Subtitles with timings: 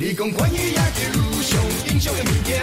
[0.00, 1.10] 你讲关于野球
[1.42, 2.62] 上英雄的物件，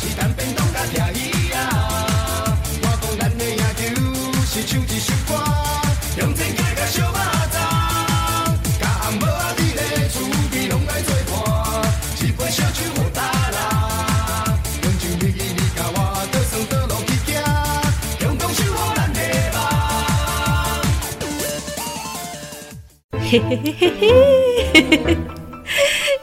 [0.00, 2.56] 是单边当甲听伊啊。
[2.80, 3.92] 我讲咱的野球
[4.46, 5.36] 是唱一首歌，
[6.16, 7.58] 向前行甲小马仔，
[8.80, 11.36] 甲红帽仔你的厝边拢爱作伴，
[12.22, 13.20] 一杯烧酒好打
[13.50, 14.56] 啦。
[14.82, 15.96] 用尽你你甲我
[16.32, 17.44] 倒算倒落去行，
[18.20, 19.20] 共同守护咱的
[19.52, 19.60] 梦。
[23.20, 24.08] 嘿嘿嘿嘿嘿
[24.72, 25.39] 嘿，嘿。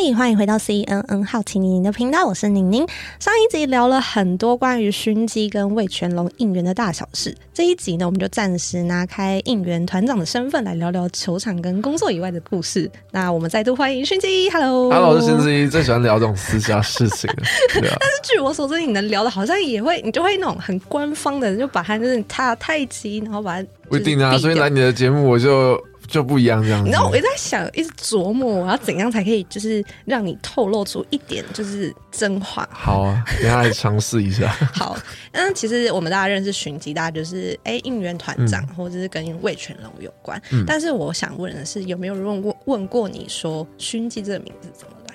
[0.00, 2.86] 嘿，hey, 欢迎回到 CNN 好奇妮妮的频道，我是宁宁。
[3.18, 12.88] 上一集聊了很多关于熏鸡跟魏全龙应援的大小事，这一集呢，我们就暂时拿开应援团长的身份来聊聊球场跟工作以外的故事。
[13.10, 17.28] 那我们再度欢迎熏鸡，Hello，Hello，我是熏鸡，最喜欢聊这种私家事情
[17.72, 17.96] 对啊。
[17.98, 24.38] 但是据我所知，你能聊的好像也会，你就会那种很官方的，就把它就是他太极，然后把它不一定啊。
[24.38, 25.76] 所以来你的节目，我就。
[26.08, 32.66] 就不一样这样子，你知道我一直在想，一直琢磨我要怎样才可以，就是让你透露出一点就是真话。
[32.72, 34.48] 好啊，等下来尝试一下。
[34.74, 34.96] 好，
[35.32, 40.40] 那，其实我们大家认识熏鸡，大家就是哎、欸、应援团长，嗯、或者是跟魏全龙有关。
[40.50, 45.14] 嗯、但是我想问的是，有没有人问过问过你说熏鸡这个名字怎么来？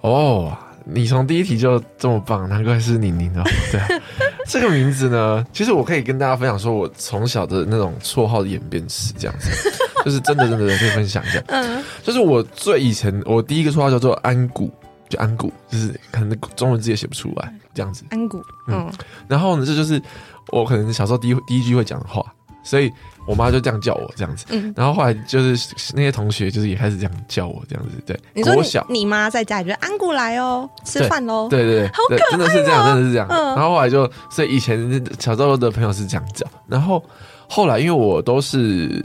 [0.00, 0.56] 哦。
[0.84, 3.42] 你从第一题就这么棒，难怪是宁宁哦。
[3.70, 3.88] 对啊，
[4.46, 9.50] 这个名字呢，其实我可以跟大家分享，说我从小的那种绰号的演变史，这样子，
[10.04, 11.42] 就是真的真的可以分享一下。
[11.48, 14.70] 嗯，就是我最以前，我第一个绰号叫做安谷，
[15.08, 18.04] 就安谷，就是可能中文字也写不出来，这样子。
[18.10, 18.90] 安谷，嗯。
[19.28, 20.00] 然后呢，这就是
[20.48, 22.24] 我可能小时候第一第一句会讲的话，
[22.62, 22.90] 所以。
[23.26, 28.18] 我妈就这样叫我这样子，嗯，然后后来就是那些同学就是也开始这样叫我这样子，对。
[28.34, 33.28] 你说你小你妈在家里就安谷来哦，吃饭喽，对对对，好可爱哦，真的是这样，真的是这样。
[33.30, 37.00] 嗯，然后后来就所以以前小时候的朋友是这样叫，然后
[37.46, 39.00] 后来因为我都是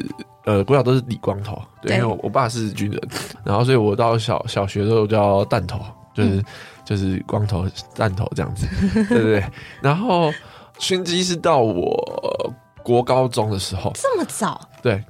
[0.45, 2.99] 呃国小都是理光头，对，因为我我爸是军人，
[3.43, 5.79] 然后所以我到小小学的时候叫弹头，
[6.15, 6.43] 就是
[6.83, 8.65] 就是光头弹头这样子，
[9.09, 9.43] 对对对。
[9.81, 10.33] 然后
[10.79, 12.51] 熏鸡是到我。
[12.85, 14.61] 国高中的时候这么早？
[14.83, 15.03] 对，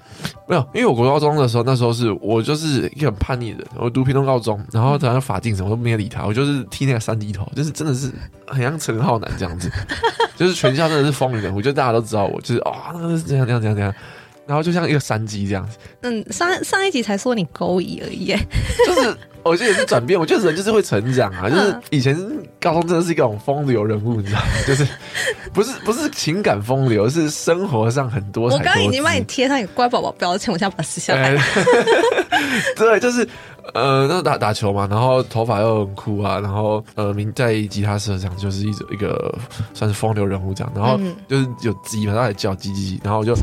[0.48, 8.10] 没有，因为我国高中的时候，那时候是我就是一个很叛逆的人，我读屏东高中，然后好像法定什么都没有理他，我就是剃那个三 D 头，就是真的是
[8.48, 9.70] 很像陈浩南这样子，
[10.38, 13.94] 就是全校真的是风云人物，就大家都知道我，就是啊、哦，那个是这样这样这样这样，
[14.48, 15.78] 然后就像一个山鸡这样子。
[16.04, 18.34] 嗯，上上一集才说你勾引而已，
[18.88, 19.18] 就是。
[19.46, 22.18] 我觉得也是转变，我觉得人就是会成长啊，就是以前
[22.60, 24.48] 高中真的是一种风流人物，你知道吗？
[24.68, 24.86] 就是
[25.54, 28.50] 不是不是情感风流，是生活上很多。
[28.50, 31.38] 我刚刚已经帮你贴上一个乖宝宝标签，我现在把它撕下来。
[32.76, 33.28] 对，就是。
[33.74, 39.36] 呃，那打打球嘛，然后头发又很酷啊，然后呃，名在吉他社这样，就是一种一个
[39.74, 43.36] 算是风流人物这样，然后就是有鸡嘛，他也叫鸡鸡，然后我就，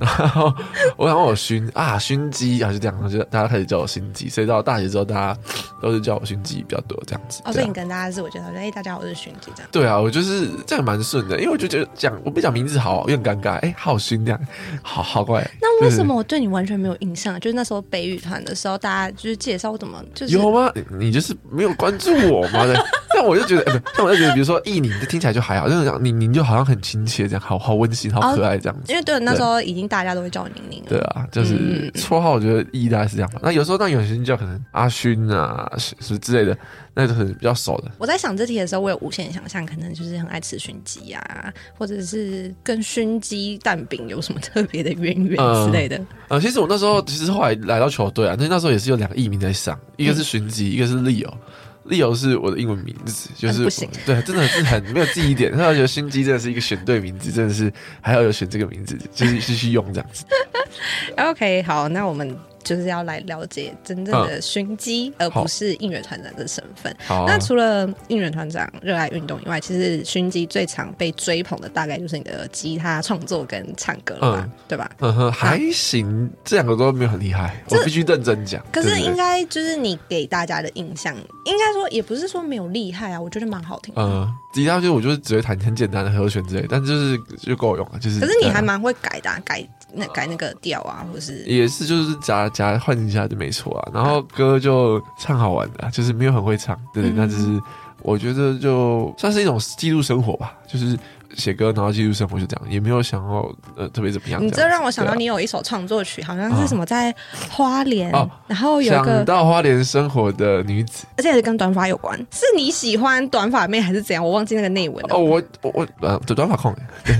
[0.00, 0.52] 然后
[0.98, 5.38] 我想我熏啊熏鸡啊就这样，然后就大家开始叫我熏鸡，所以到大学之后，大家
[5.80, 7.40] 都是叫我熏鸡比较多这样子。
[7.44, 9.68] 哦，所以你跟大家自我介绍，说哎，大家好，我是熏鸡这样。
[9.70, 14.40] 对啊，我就是这样蛮顺的，因为我就觉得讲我不讲名字好有点尴尬，哎，好勋这样，
[14.82, 15.48] 好好怪。
[15.60, 17.38] 那为什么我对你完全没有印象？
[17.40, 19.68] 就是那时候北语团的时候，大家就是介绍。
[19.68, 20.72] 我怎么就是有吗？
[20.98, 22.64] 你就是没有关注我吗？
[23.14, 28.84] 但我就觉得，欸、但我就觉得，比如说艺宁，听起来就还好，就是讲宁宁就好像很亲切，这样好好温馨，好可爱这样子。
[28.84, 30.82] 哦、因为对，那时候已经大家都会叫宁宁。
[30.88, 33.40] 对啊，就是绰号，我觉得意义大概是这样吧。
[33.42, 35.37] 那有时候那有些人叫可能阿勋啊，
[35.76, 36.56] 是是之类的。
[36.94, 37.92] 那都是比较熟的。
[37.96, 45.96] 我在想这题的时候，我有无限想象，可能就是很爱吃熏鸡啊，或者是跟熏鸡蛋饼有什么特别的渊源之类的。
[46.26, 55.52] 呃、嗯，其实我那时候其实后来来到球队啊，那那时候也是有两个艺名在上，一个是熏鸡，一个是 Leo，Leo 是我的英文名字，就是、嗯、不行，对，真的是很没有记忆点。
[55.52, 60.24] 他觉得熏鸡真的是一个选对名字，真的是还要有选这个名字，就是继续用这样子。
[61.16, 62.36] OK，好，那我们。
[62.62, 66.94] 就是要来了解真正的熏鸡，嗯、而不是应援团长的身份。
[67.06, 74.44] 好那除了应援团长热爱运动以外，其实熏鸡最常被追捧的大概就是你的吉他创作跟唱歌了吧？
[74.44, 74.90] 嗯、对吧？
[75.00, 78.64] 嗯哼，还行，啊、这两个都没有很厉害，我必须认真讲。
[78.72, 81.14] 可是应该就是你给大家的印象，
[81.44, 84.02] 应该说也不是说没有厉害啊，我觉得蛮好听的。
[84.02, 88.20] 嗯，吉他就我就是只会弹很简单的和弦之类，但就是就够用了，就是。
[88.20, 89.66] 可是你还蛮会改的、啊，改。
[89.92, 93.90] 那改那个调啊，或是也是就是夹夹换一下就没错啊。
[93.92, 97.60] 然后歌就唱好玩的，啊，就是没有很会唱，对，嗯、那就是
[98.02, 100.98] 我觉得就算是一种记录生活吧，就是
[101.34, 104.44] 写歌然后记录生活就这样，也没有想要呃特别怎么样。
[104.44, 107.14] 你这让我想到你有一首创作曲，啊、好像是什么在
[107.50, 114.24] 花莲，哦、然后有一个想到花莲生活的女子，而且是跟短发有关，是你喜欢短发妹还是怎样？
[114.24, 115.16] 我忘记那个内文了。
[115.16, 116.74] 哦，我我我短短发控。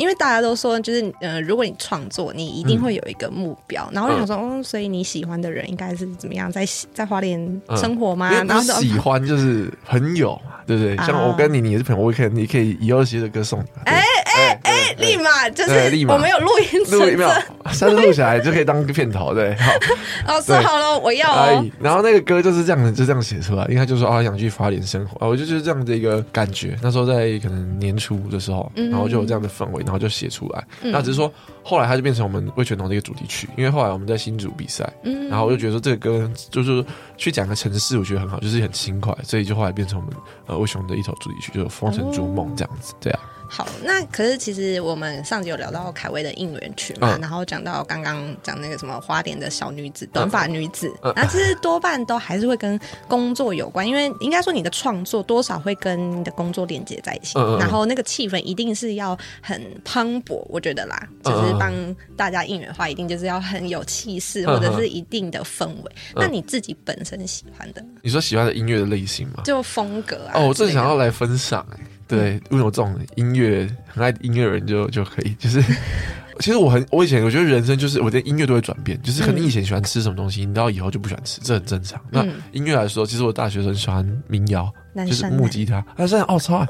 [0.00, 3.84] 因为大家都说，就是呃，如果你创作，你一定会有一个目标。
[3.90, 6.64] 嗯、然后我想说，嗯、哦，所以你喜欢的人应该是怎么样，在
[6.94, 8.30] 在花莲生活吗？
[8.32, 10.96] 嗯、然后喜欢就是朋友， 对不对？
[11.06, 13.66] 像我跟你，你也是朋友，我可以，你可以以后写的歌送你。
[13.84, 14.00] 哎
[14.32, 17.28] 哎哎，立马就是立马，我没有录音，录没有，
[17.72, 19.54] 下次录起来就可以当个片头，对。
[19.56, 19.72] 好，
[20.26, 21.66] 老师好了，我要、哦。
[21.78, 26.74] 然后那个歌就是这样子，就这样写出来，因为他就说啊，想去花莲生活啊，我就就是这样的一个感觉。
[26.80, 30.64] 那时候在可能年初的时候，然后就有这样的氛围，然后就写出来。
[30.82, 31.32] 嗯、那只是说
[31.64, 36.84] 后来它就变成我们魏全龙的一个主题曲，因为后来我们在新竹比赛，嗯、然后我就觉得说这个歌就是
[37.16, 40.14] 去讲个城市，我觉得很好，就是很轻快，所以就后来变成我们
[40.46, 43.20] 呃味全龙的一首主题曲，就是《风尘逐梦》这样子，这样。
[43.52, 61.72] 好，那可是其实我们上集有聊到凯威的应援曲嘛，嗯、然后讲到刚刚讲那个什么花莲的小女子、短发女子，那、嗯、其实多半都还是会跟工作有关，因为应该说你的创作多少会跟你的工作连接在一起，嗯、然后那个气氛一定是要很磅礴，我觉得啦，就是帮
[62.16, 65.92] 大家应援的话，一定就是要很有气势，或者是一定的氛围。
[66.14, 69.42] 嗯、那你自己本身喜欢的，你说喜欢的音乐的类型吗？
[69.44, 70.34] 就风格啊。
[70.36, 71.89] 哦，我正想要来分享哎、欸。
[72.16, 75.62] 对，因为我这种音乐很爱音乐人就就可以，就是
[76.40, 82.00] 其实我很我以前我觉得人生就是我的音乐都会转变，就是可能你以前喜欢吃什么东西，你到以后就不喜欢吃，这很正常。
[82.10, 84.72] 那音乐来说，其实我大学生喜欢民谣，
[85.06, 86.66] 就是木吉他，但是哦超爱。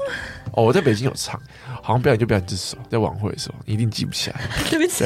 [0.53, 1.39] 哦，我在北京有唱，
[1.81, 5.05] 好像表演就表演这首，在晚会的时候你一定记不起来， 对不起。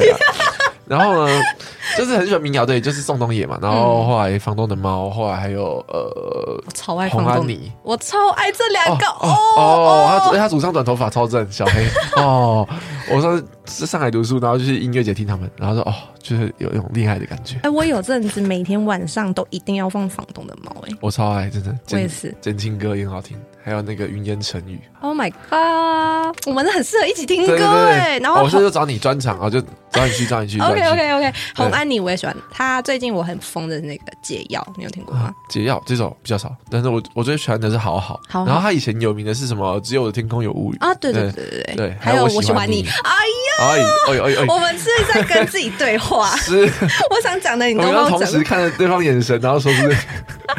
[0.88, 1.42] 然后呢，
[1.98, 3.58] 就是很喜欢民谣，对，就是宋冬野嘛。
[3.62, 11.88] 然后后来房东的猫，后来还有呃，我超爱黄安妮，我超爱这两个哦哦，他他祖上短头发超正，小黑
[12.22, 12.68] 哦。
[13.12, 17.60] 我说是上海读书，然后就是音乐节听他们，然后说哦，就是有一种厉害的感觉。
[17.62, 22.36] 哎，我有阵子每天晚上都一定要放房东的猫，哎，我超爱，真的，我也是。
[22.42, 24.80] 真情歌也很好听，还有那个云烟成雨。
[25.02, 28.20] Oh my god，我们很适合一起听歌哎。
[28.20, 29.60] 然后我是就找你专场啊，就。
[29.92, 30.60] 找你去，找你去。
[30.60, 32.36] OK OK OK，红安妮我也喜欢。
[32.52, 35.34] 她最近我很疯的那个解药，你有听过吗？
[35.50, 38.20] 解药这首比较少，但是我我最喜欢的是好好。
[38.30, 39.80] 然后他以前有名的是什么？
[39.80, 40.94] 只有我的天空有乌云啊！
[40.96, 41.98] 对对对对对。
[41.98, 42.86] 还有我喜欢你。
[43.06, 43.12] 哎
[43.58, 43.68] 呀！
[44.10, 44.46] 哎呦哎呦！
[44.54, 46.36] 我们是在跟自己对话。
[46.44, 46.70] 是。
[47.10, 48.04] 我想讲的你都忘了。
[48.04, 49.96] 我们同时看着对方眼神，然后说是。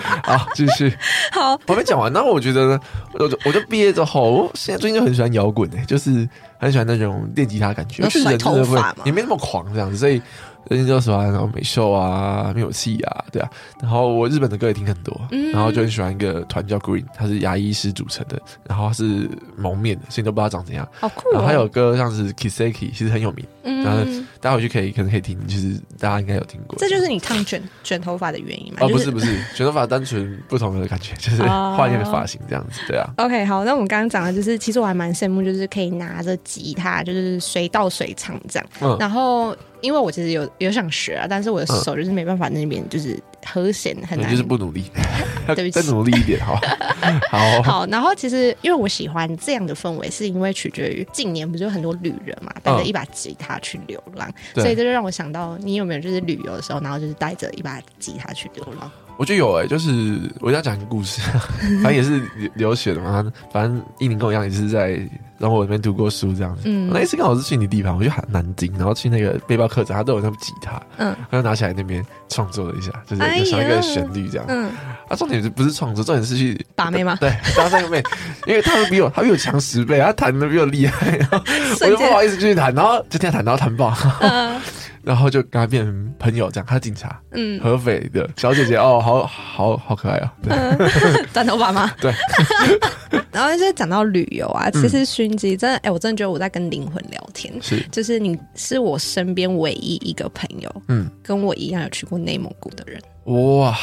[0.24, 0.96] 好，继续。
[1.32, 2.12] 好，我还没讲完。
[2.12, 2.80] 然后我觉得呢，
[3.14, 6.28] 我就我就毕业之后，现在最近就很喜欢摇滚诶，就是。
[6.58, 10.22] 很喜欢那种电吉他感觉，就是人真的会也没那么狂这样子，所以
[10.66, 13.48] 最近就喜欢然后美秀啊、灭火器啊，对啊。
[13.80, 20.86] 然后我日本的歌也听很多，嗯、然后就很喜欢一个团叫 Green，他是牙医师组成的，然后是蒙面的，所以都不知道长怎样。
[20.98, 21.32] 好酷、哦！
[21.32, 24.02] 然后还有歌像是 Kiseki，其实很有名，嗯、然后
[24.40, 26.76] 待会去可以可能可以听，就是大家应该有听过。
[26.78, 28.80] 这就是你烫卷卷头发的原因吗？
[28.80, 33.08] 哦，不是不是，卷头发单纯不同的感觉， 就是换一个发型这样子，对啊。
[33.18, 39.56] OK，好，那我们刚刚讲的就是，其实我还蛮羡慕，就是可以拿着吉他，就是随到随唱这样，嗯、然后。
[39.80, 44.84] 因为我其实有有想学啊，但是我的手就是没办法，那边就是和弦很难，就是不努力。
[45.54, 46.58] 对不起，再努力一点好。
[47.30, 58.90] 好好，然后其实因为我喜欢这样的氛围，是因为取决于近年不是有很多旅人嘛，带着一把吉他去流浪，所以这就让我想到，你有没有就是旅游的时候，然后就是带着一把吉他去流浪？
[59.16, 61.20] 我觉得有哎、欸，就是我要讲一个故事，
[61.82, 62.20] 反正也是
[62.54, 63.24] 留学的嘛。
[63.52, 64.90] 反正一宁跟我一样，也是在
[65.38, 66.62] 然后我那边读过书这样子。
[66.66, 74.46] 嗯，那一次刚好是去你地盘，我就喊南京，然后去那个背包客栈，他都有那部吉他，嗯，他就拿起来那边创作了一下，就是有想一个旋律这样。
[74.48, 74.70] 嗯，
[75.08, 77.16] 啊，重点是不是创作，重点是去把妹吗？
[77.20, 78.02] 对，搭三个妹，
[78.46, 81.40] 因为他比我，他比我强十倍，他弹的比我厉害，然后
[81.80, 83.94] 我就不好意思继续弹，然后就这样弹，然后弹爆。
[84.20, 84.60] 嗯。
[85.06, 86.66] 然后就跟他变成朋友，这样。
[86.68, 90.52] 他是警察，嗯，合肥的小姐姐，哦，好好好可爱啊，对，
[91.32, 91.88] 短头发吗？
[92.02, 92.12] 对。
[93.30, 103.76] 然后就是讲到旅游啊，其实熏鸡真的，哎，我真的觉得我在跟灵魂聊天，是，就是你是我身边唯一一个朋友，嗯，跟我一样有去过内蒙古的人，哇。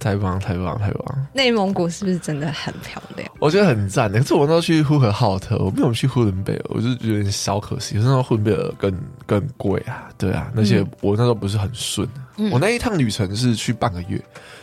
[0.00, 1.26] 太棒，太棒，太棒！
[1.32, 3.30] 内蒙古是不是真的很漂亮？
[3.38, 4.10] 我觉得很赞。
[4.10, 7.96] 可是我那时候去呼和浩特，我没有去呼伦贝尔，我就觉得有点小可惜。
[7.96, 8.92] 那时候呼伦贝尔更
[9.26, 12.08] 更贵啊，对啊，那些我那时候不是很顺。
[12.38, 14.18] 嗯、我那一趟旅程是去半个月。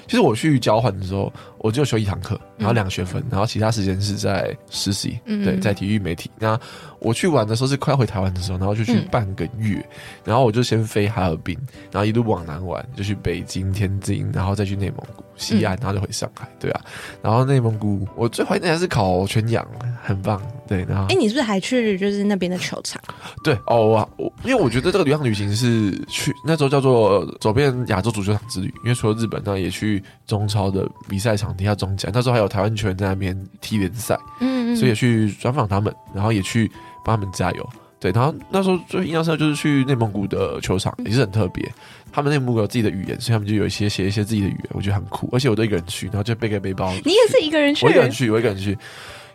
[0.07, 6.31] 其实我去交换的时候，我就修一堂课，然后两个学分，然后其他时间是在实习，嗯、对，在体育媒体。
[6.39, 6.57] 那
[6.99, 9.85] 我去玩的时候是快要回台湾的时候，然后就去半个月，嗯、
[10.25, 11.57] 然后我就先飞哈尔滨，
[11.91, 16.81] 然后一路往南玩，就去北京、天津，然后再去内蒙古西安，然后就回上海，对啊。
[17.21, 19.65] 然后内蒙古我最怀念还是烤全羊，
[20.03, 20.85] 很棒，对。
[20.85, 23.01] 然后，哎，你是不是还去就是那边的球场？
[23.43, 30.03] 对哦，我我因为我觉得这个旅行旅行是去那时候叫做走遍亚洲足球场之旅，因为除了日本，那也去。
[30.27, 36.69] 中超的比赛场地下中甲，那时候还有台湾球员在那边踢联赛，嗯，嗯，所以也去专访他们，然后也去
[37.07, 37.69] 帮他们加油。
[37.99, 41.67] 对，然后那时候最印象深刻就是去内蒙古的球场，也是很特别。
[42.11, 45.27] 他们内蒙古有自己的语言，所以他们就有一些写一些自己的语言，我觉得很酷。
[45.31, 46.93] 而且我都一个人去，然后就背个背包。
[47.03, 47.85] 你也是一个人去？
[47.85, 48.71] 我一个人去，我一个人去，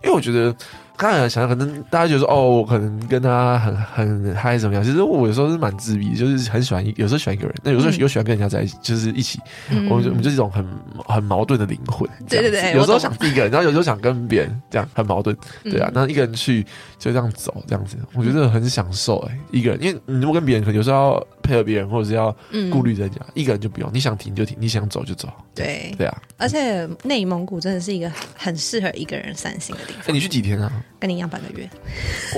[0.04, 0.54] 因为我觉得。
[0.96, 4.84] 刚才想想，可能大家觉得说，哦，我可能跟他很很嗨怎么样？
[4.84, 9.40] 其实我有时候是蛮自闭，就是很喜欢，有时候喜欢一个人，那有时候又喜欢跟人家在一起，就是一起。
[9.70, 10.64] 嗯、我们就我们就是一种很
[11.06, 12.08] 很矛盾的灵魂。
[12.28, 15.36] 对对对，有时候想自己一个人，然后有时候想跟别人，这样很矛盾。
[15.64, 16.62] 对啊，那一个人去
[16.98, 22.34] 就这样走，这样子，我觉得很享受哎、欸，一个人，因为你如果跟别人，可能有时候要配合别人，或者是要
[22.70, 25.28] 顾虑人家，一个人就不用，你想停就停，你想走就走。
[25.54, 30.02] 对对啊，而且内蒙古真的是一个很适合一个人散心的地方。
[30.06, 30.72] 哎，你去几天啊？
[30.98, 31.68] 跟你一样半个月。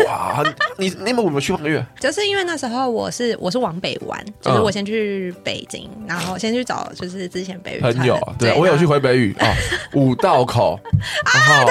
[0.07, 0.43] 哇，
[0.77, 1.85] 你内蒙古有没有去半个月？
[2.01, 9.55] 就是因为那时候我是我是往北玩，就是我先去北京，然后先去找就是之前北语朋友，对，我有去回北语啊，
[9.95, 10.79] 五道口，
[11.35, 11.67] 然后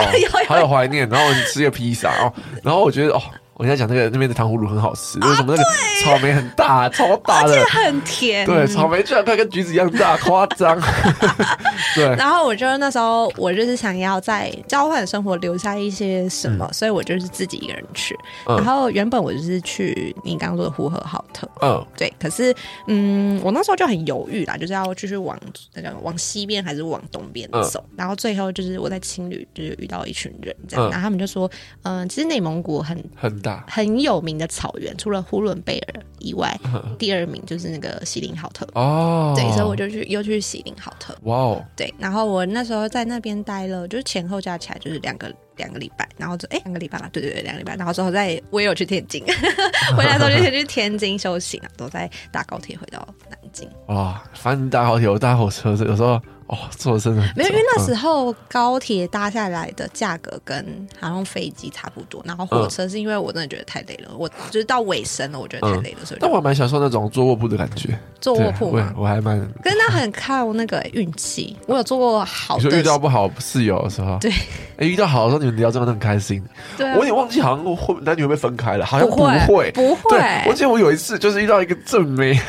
[0.47, 3.21] 还有怀念，然后吃个披萨哦，然后我觉得哦。
[3.63, 5.63] 我跟你讲那个那边的糖葫芦很好吃，为什么那个
[6.03, 8.45] 草莓很大，超大的，而且很甜。
[8.45, 10.77] 对，草莓居然快跟橘子一样大，夸张。
[11.95, 12.13] 对。
[12.17, 18.13] 然后我觉得那时候我就是想要在交换生活留下一些什么，所以我就是自己一个人去。
[18.45, 22.11] 然后原本我就是去你刚刚说的呼和浩特，嗯，对。
[22.19, 22.53] 可是
[22.87, 25.39] 嗯，我那时候就很犹豫啦，就是要继续往
[25.73, 27.81] 那个往西边还是往东边走。
[27.95, 31.49] 然后最后就是我在青旅就是遇到一群人这样，然后他们就说，
[31.83, 33.31] 嗯，其实内蒙古很很。
[33.67, 36.57] 很有名的草原，除了呼伦贝尔以外，
[36.97, 39.33] 第二名就是那个锡林浩特哦。
[39.35, 41.15] 对，所以我就去又去锡林浩特。
[41.23, 49.23] 哇哦，对，然后我那时候在那边待了，就是前后加起来就是两个两个礼拜，然后就哎两个礼拜吧，对对对，两个礼拜，然后之后再我也有去天津，
[49.97, 53.69] 回来之后就先去天津休息了，都在搭高铁回到南京。
[53.87, 56.21] 哇，反正搭高铁，我搭火车，有时候。
[56.53, 60.63] 哦，坐真的没有，因为那时候高铁搭下来的价格跟
[60.99, 66.19] 好像飞机差不多，然后火车是因为我真的觉得太累了，我就是到尾声了，我觉得太累了，所以。
[66.21, 69.39] 但我蛮享受那种坐卧铺的感觉，坐卧铺嘛，我还蛮。
[69.63, 72.57] 可是那很靠那个运气，我有坐过好。
[72.57, 74.31] 你说遇到不好室友的时候，对，
[74.77, 76.43] 哎，遇到好的时候你们聊真的很开心。
[76.77, 78.85] 对，我有点忘记，好像会男女会不会分开了？
[78.85, 80.43] 好像不会，不会。
[80.47, 82.39] 我记得我有一次就是遇到一个正妹，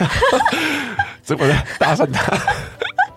[1.23, 2.37] 结果在搭讪他。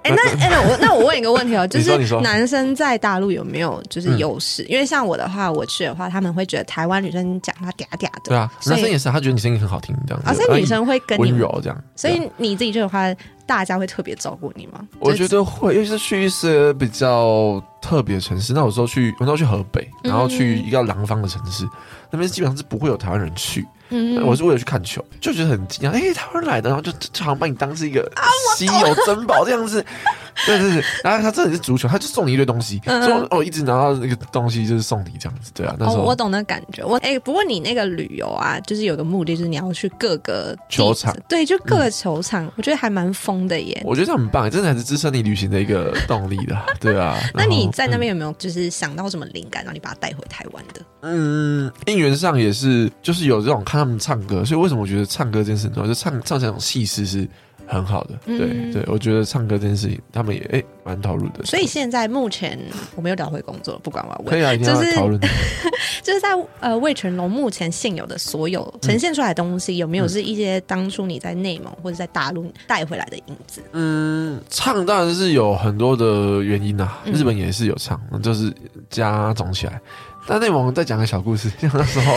[0.08, 4.64] 哎，那哎，那我那我问一个问题哦， 就是男生在大陆有没有就是优势？
[4.64, 8.22] 因为像我的话，我去的话，他们会觉得台湾女生讲话嗲嗲的。
[8.26, 10.24] 对啊，男生也是，他觉得你声音很好听，这样。
[10.26, 11.84] 而且女生会跟你温柔这样。
[11.96, 13.14] 所以你自己去的话，
[13.46, 14.88] 大家会特别照顾你吗？
[15.00, 18.52] 我觉得会，尤其是去一些比较特别的城市。
[18.52, 21.66] 那有时候去，有时候去河北，然后去一个廊坊的城市，
[22.12, 23.66] 那边基本上是不会有台湾人去。
[23.90, 25.94] 嗯，我是为了去看球，就觉得很惊讶。
[25.94, 28.12] 哎、欸，台湾来的，然后就就好像把你当是一个
[28.58, 29.84] 稀有珍宝这样子。
[30.46, 35.52] 对对对，然后他真的是足球，他就送你一堆东西，嗯、说哦，一直拿到那个东西就是送你这样子。
[35.56, 36.84] 对啊，那时候、哦、我懂那感觉。
[36.84, 43.82] 我哎、欸，不过你那个旅游啊，就是有个目的，就是你要去各个球场，对，就各个球场，嗯、我觉得还蛮疯的耶。
[43.84, 46.56] 我觉得这很棒，真的还是支撑你旅行的一个动力的。
[46.80, 50.82] 对啊， 那你在那边有没有就是想到什么灵感，让你把它带回台湾的？
[51.02, 55.88] 嗯，应援上也是，就是有这种看他们唱歌，所以为什么我觉得唱歌这件事很重要？
[55.88, 57.30] 就唱唱这种气势是
[57.68, 58.18] 很好的。
[58.26, 61.44] 嗯、对对，我觉得唱歌这件事情，他们也哎蛮投入的。
[61.44, 62.58] 所以现在目前
[62.96, 65.20] 我们又聊回工作，不管我要问，可以啊，一定要讨论。
[66.02, 66.30] 就是在
[66.62, 73.62] 呃魏全龙目前现有的所有呈现出来的东西，嗯、有没有是一些当初你在内蒙或者在大陆带回来的影子？
[73.74, 78.54] 嗯，唱当然是有很多的原因啊，日本也是有唱，就是
[78.90, 79.82] 加总起来。
[80.30, 82.14] 但内蒙再讲个小故事，像那时候，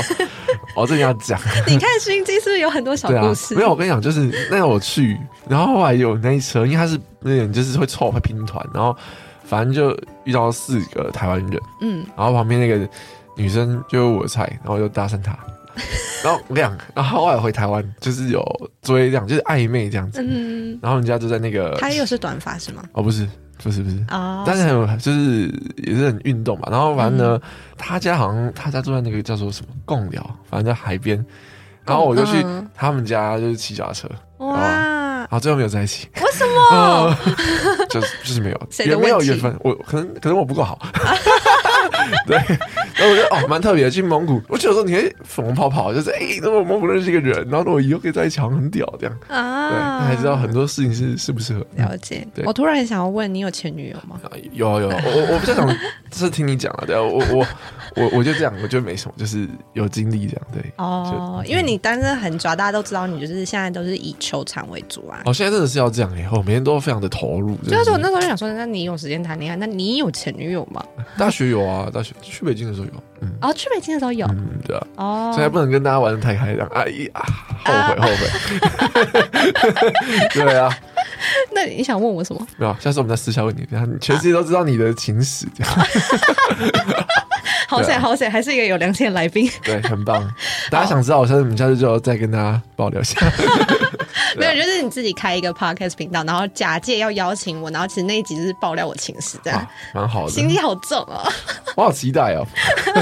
[0.74, 1.38] 我这里要讲。
[1.66, 3.54] 你看《心机》是不是有很多小故事？
[3.54, 8.96] 啊、没有，我跟你讲，就是那个我去，然后后来有那一车，因为他是那种就是会凑会拼团，然后
[9.44, 12.88] 反正就遇到四个台湾人，嗯，然后旁边那个
[13.36, 15.36] 女生就我菜，然后就搭讪他，
[16.24, 18.42] 然后我跟你讲，然后后来回台湾就是有
[18.82, 22.82] 追这样，就是暧昧这样子，嗯，然后人家就在那个，他又是短发是吗？
[22.92, 23.28] 哦，不是。
[23.62, 26.68] 不是不是啊，oh, 但是很有就是也是很运动嘛。
[26.70, 31.22] 然后反正呢，嗯、他家好像他家住在那个叫做什么贡寮，反正在海边。
[31.84, 32.42] 然后我就去
[32.74, 34.08] 他们家，就是骑脚踏车。
[34.38, 34.56] 哇！
[34.56, 36.08] 然后最后没有在一起。
[36.14, 36.70] 为什么？
[36.72, 37.16] 呃、
[37.90, 39.54] 就是就是没有，也没有缘分。
[39.60, 40.78] 我可能可能我不够好。
[42.26, 42.36] 对，
[42.96, 43.90] 然后我觉得哦，蛮特别的。
[43.90, 50.00] 去蒙古，我小时候你可以粉红泡泡，就是哎，那、欸、我蒙古认识一个人，然后我以后可以在一起，好像很屌这样啊。
[50.00, 51.66] 那还知道很多事情是适不适合。
[51.74, 52.24] 了解。
[52.32, 54.20] 对我突然想要问你，有前女友吗？
[54.52, 55.76] 有有，我我不太想，
[56.12, 56.84] 是听你讲了。
[56.86, 57.46] 对，我我
[57.96, 60.46] 我我就这样，我觉得没什么，就是有经历这样。
[60.52, 60.62] 对。
[60.76, 65.22] 哦，因为你单身很抓，大家都知道你就是现在都是以球场为主啊。
[65.24, 67.56] 哦，现在真的是要这样以后每天都非常的投入。
[67.66, 69.56] 就是我那时候就想说，那你有时间谈恋爱？
[69.56, 70.84] 那你有前女友吗？
[71.18, 72.92] 大学有啊，大学去北京的时候有。
[73.20, 73.30] 嗯。
[73.40, 74.26] 哦，去北京的时候有。
[74.26, 74.86] 嗯，对啊。
[74.96, 75.32] 哦。
[75.34, 76.68] 现在不能跟大家玩的太开，朗。
[76.68, 77.22] 哎呀，
[77.64, 78.26] 后悔后悔。
[80.34, 80.72] 对啊。
[81.52, 82.46] 那你想问我什么？
[82.56, 83.66] 没有，下次我们再私下问你。
[83.70, 85.72] 这样，全世界都知道你的情史，这样。
[87.68, 89.48] 好险好险，还是一个有良心的来宾。
[89.62, 90.28] 对，很棒。
[90.70, 93.20] 大家想知道，我下次我们下次就要再跟大家爆料一下。
[94.36, 100.30] 没有，就是你自己开一个 podcast 频道，然后假借要邀请我，然后其实那一集就是爆料我情史，这样蛮好的。
[100.30, 101.22] 心机好重哦，
[101.76, 102.46] 我好期待哦。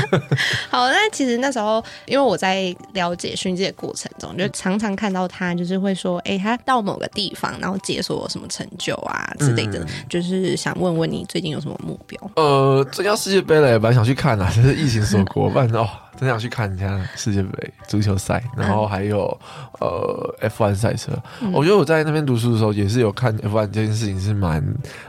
[0.71, 12.19] 好，那其实那时候，因为我在了解勋记的过程中，就常常看到他，就是会说，哎，他到某个地方，然后解锁有什么成就啊之类的，就是想问问你最近有什么目标？
[12.37, 15.89] 呃，这要世界杯了，本来想去看啊，但是疫情所国， 不然哦。
[16.19, 19.27] 真想去看一下世界杯足球赛，然后还有、
[19.81, 21.13] 嗯、呃 F1 赛车。
[21.41, 24.63] 嗯、我觉得我在那边读书的时候，也是有看 F1 这件事情，是蛮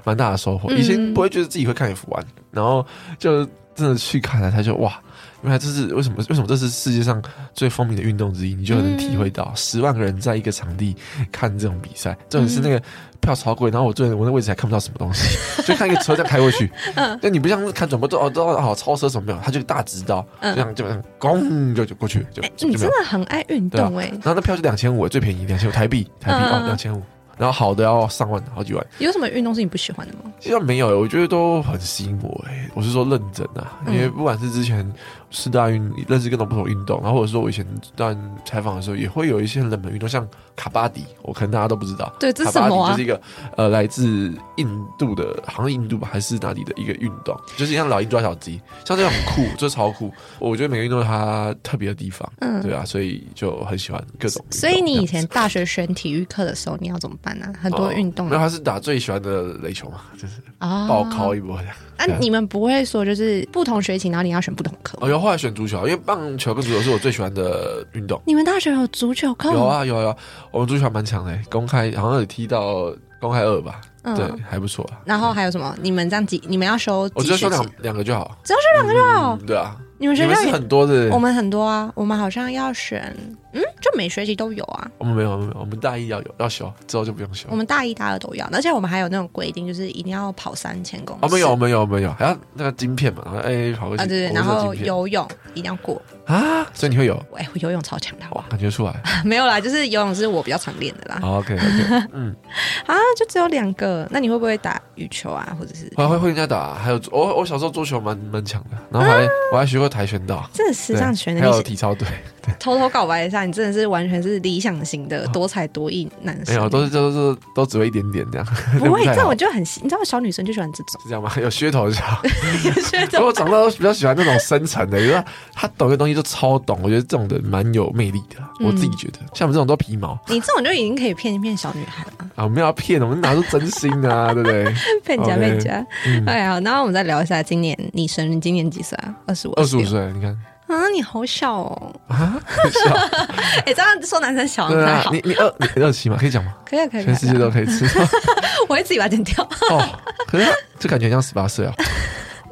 [0.04, 0.72] 蛮大的收获。
[0.72, 2.86] 以前不会觉得自己会看 F1，然后
[3.18, 4.94] 就真的去看了，他就哇。
[5.44, 6.18] 因为这是为什么？
[6.30, 7.22] 为什么这是世界上
[7.54, 8.54] 最风靡的运动之一？
[8.54, 10.96] 你就能体会到十万个人在一个场地
[11.32, 12.82] 看这种比赛，这种是那个
[13.22, 16.70] 票超贵，然后我坐我那位置还看不到什么东西， 就看一个车这样开过去。
[16.96, 20.86] 嗯，那你不像看转播都哦都好超车什么没有，他就大直道，这样就
[21.20, 22.44] 咣就就过去就。
[22.68, 24.08] 你真的很爱运动哎！
[24.08, 27.02] 然后那票是两千五，最便宜两千五台币，台币哦两千五。
[27.40, 30.32] 然后好的要上万好几万，有什么运动是你不喜欢的吗？
[30.42, 32.70] 其实没有，我觉得都很吸引我诶。
[32.76, 34.86] 我是说认真啊，因为不管是之前
[35.32, 37.66] 四大运认识各种不同运动，然后或者说我以前
[37.96, 42.14] 当采访的时候，也会有一些冷门运动，像卡巴迪，我可能大家都不知道。
[42.20, 42.92] 对，这是什么啊？
[42.92, 43.20] 就是一个
[43.56, 44.68] 呃来自印
[44.98, 50.12] 度的，好像印度吧还是哪里的一个运动，就是像老鹰抓小鸡，像这样很酷，这超酷。
[50.40, 54.44] 我觉得每个运动它特别的地方，嗯，对啊，所以就很喜欢各种。
[54.52, 57.29] 所以你以前大学选体育课的时候，你要怎么办？
[57.62, 61.76] 很多运动，没有，他是打最喜欢的垒球嘛， 就是暴考一波这样。
[61.98, 64.98] 那 你们不会说就是不同学期，然后你要选不同课？
[65.02, 68.22] 哦，有后来选足球，因为棒球跟足球是我最喜欢的运动。
[68.26, 69.52] 你们大学有足球课？
[69.52, 70.16] 有啊，有啊，有。
[70.52, 73.82] 我们足球还蛮强的，公开好像有踢到公开二吧，
[74.16, 74.90] 对，还不错。
[75.04, 75.76] 然后还有什么？
[75.82, 76.42] 你们这样几？
[76.48, 77.10] 你们要修？
[77.14, 79.38] 我只要修两两个就好，只要修两个就好。
[79.46, 83.14] 对啊，你们学校是很多的，我们很多啊，我们好像要选。
[83.54, 84.90] 嗯，就每学期都有啊。
[84.98, 87.48] 我们没有，没有，我们大一要有要修，之后就不用修。
[87.50, 91.20] 我们大一、大二都要，而且我们还有那种规定，就是一定要跑三千公里。
[91.22, 94.04] 哦，没有，没有，没有，还要那个晶片嘛，然后哎跑过去。
[94.04, 97.16] 啊，对对，然后游泳一定要过啊，所以你会游？
[97.36, 98.94] 哎，我游泳超强的，哇，感觉出来。
[99.26, 101.20] 没有啦，就是游泳是我比较常练的啦。
[101.24, 102.36] OK OK，嗯，
[102.86, 105.92] 啊，就只有两个，那你会不会打羽球啊，或者是？
[105.96, 111.42] 会会会人家打，还有我我小时候桌球蛮蛮强的，然后还我还学过跆拳道，真的是这样学的。
[111.42, 112.08] 还有体操队。
[112.60, 116.56] 偷偷告白一下，你真的是完全是理想型的多才多艺男生。
[116.56, 118.48] 没有，都是都是都只会一点点这样。
[118.80, 121.02] 不会， 这样我就很喜，你知道小女生就喜欢这种。
[121.04, 121.32] 是这样吗？
[121.42, 122.22] 有噱头是吧。
[122.24, 123.26] 有噱头。
[123.28, 126.80] 我长大都比较喜欢那种深层的，因为他懂的东西就超懂。
[126.82, 129.20] 我觉得这种的蛮有魅力的，我自己觉得。
[129.34, 130.18] 像我们这种都皮毛。
[130.28, 132.12] 你这种就已经可以骗一骗小女孩了。
[132.36, 134.74] 啊，我们要骗，我们拿出真心啊，对不对？
[135.04, 135.86] 骗家骗家。
[136.26, 139.14] 哎呀，然后我们再聊一下今年你生日，今年几岁啊？
[139.26, 139.54] 二十五。
[139.54, 140.38] 二十五岁，你看。
[140.70, 141.96] 啊，你好小哦！
[142.08, 142.40] 啊，
[142.72, 142.94] 小，
[143.66, 146.16] 哎，这样说男生小对啊，你你二你二七吗？
[146.22, 146.54] 可以讲吗？
[146.64, 147.86] 可以啊可以，全世界都可以吃。
[148.70, 149.44] 我会自己把它剪掉。
[149.72, 149.84] 哦，
[150.28, 150.46] 可是
[150.78, 151.74] 这感觉像十八岁啊！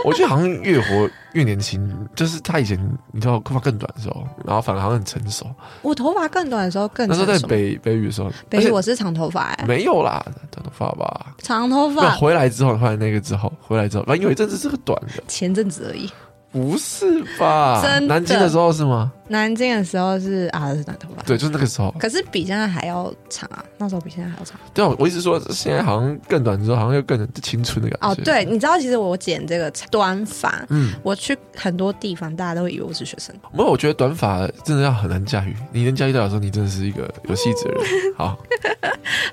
[0.04, 2.80] 我觉得好像越活越年轻，就是他以前
[3.12, 5.46] 你知道头发更短的时候，然后反而好像很成熟。
[5.84, 7.08] 我头发更短的时候更。
[7.08, 9.66] 那时候在北北语的时候，北语我是长头发哎。
[9.68, 11.28] 没有啦，短头发吧。
[11.44, 12.12] 长头发。
[12.16, 15.24] 回来之后，后来那个之后，回来之后，反正有一阵子是个短的。
[15.28, 16.10] 前阵子而已。
[16.58, 17.82] 不是吧？
[17.84, 18.08] 真？
[18.08, 19.12] 南京的时候是吗？
[19.30, 21.22] 南京的时候是啊，是短头发。
[21.24, 21.94] 对，就是那个时候。
[22.00, 24.60] 可是比现在还要长啊，那时候比现在还要长。
[24.74, 28.08] 对啊，我一直说，现在好像更短之后，好像又更青春的感觉。
[28.10, 33.36] 哦，对，你知道，其实我剪这个短发，嗯，我去很多地方，大家都会以为我是学生。
[33.52, 35.56] 没有，我觉得短发真的要很难驾驭。
[35.72, 37.84] 你能驾驭到的时候，你真的是一个有气质的人。
[38.18, 38.38] 好，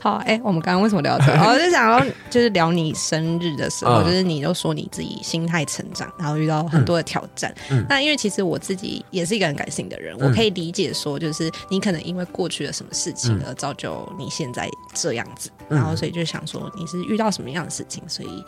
[0.00, 1.38] 好，哎，我们刚刚为什么聊这个？
[1.44, 7.54] 我就想要就是聊你生日的时候，就是你都说你自己心态成长，然后遇到很多的挑战。
[7.70, 10.74] 嗯，那因为其实我自己也是一个很感性的人，我可以理。
[10.74, 18.44] 解说，就是你可能因为过去的什么事情而造就你现在这样子，嗯、然后所以就想说你是遇到什么样的事情，所以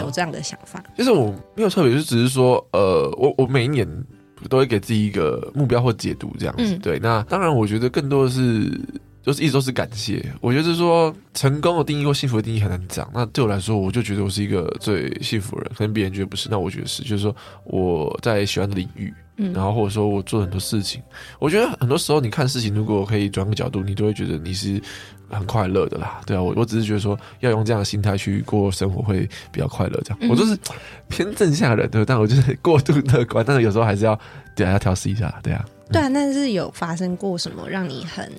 [0.00, 0.82] 有这样的想法。
[0.96, 3.86] 其实、嗯、我没有特别，就只是说，呃，我我每一年
[4.48, 6.64] 都会给自己一个目标或解读这样子。
[6.74, 8.68] 嗯、对，那当然，我觉得更多的是
[9.22, 10.24] 就是一直都是感谢。
[10.40, 13.10] 我觉得是说成功的定义或幸福的定义很难讲。
[13.12, 17.02] 那对我来说，我就觉得我是一个最幸福的人，可能别人觉得不是，那我觉得是。
[17.02, 21.02] 就是说我在喜欢的领域，嗯，然后或者说我做很多事情，
[21.38, 24.80] 我觉得很多时候你看事情，如果可以转个角度，你都会觉得你是
[25.28, 26.20] 很快乐的啦。
[26.26, 30.00] 对啊，我我只是觉得说要用这样的心态去过生活会比较快乐。
[30.04, 30.58] 这样，嗯、我就是
[31.08, 34.18] 偏正向的人，对，但我就是过度乐观，但是有时候还是要
[34.56, 35.64] 对啊，要调试一下，对啊。
[35.92, 38.30] 对啊，但是有发生过什么让你很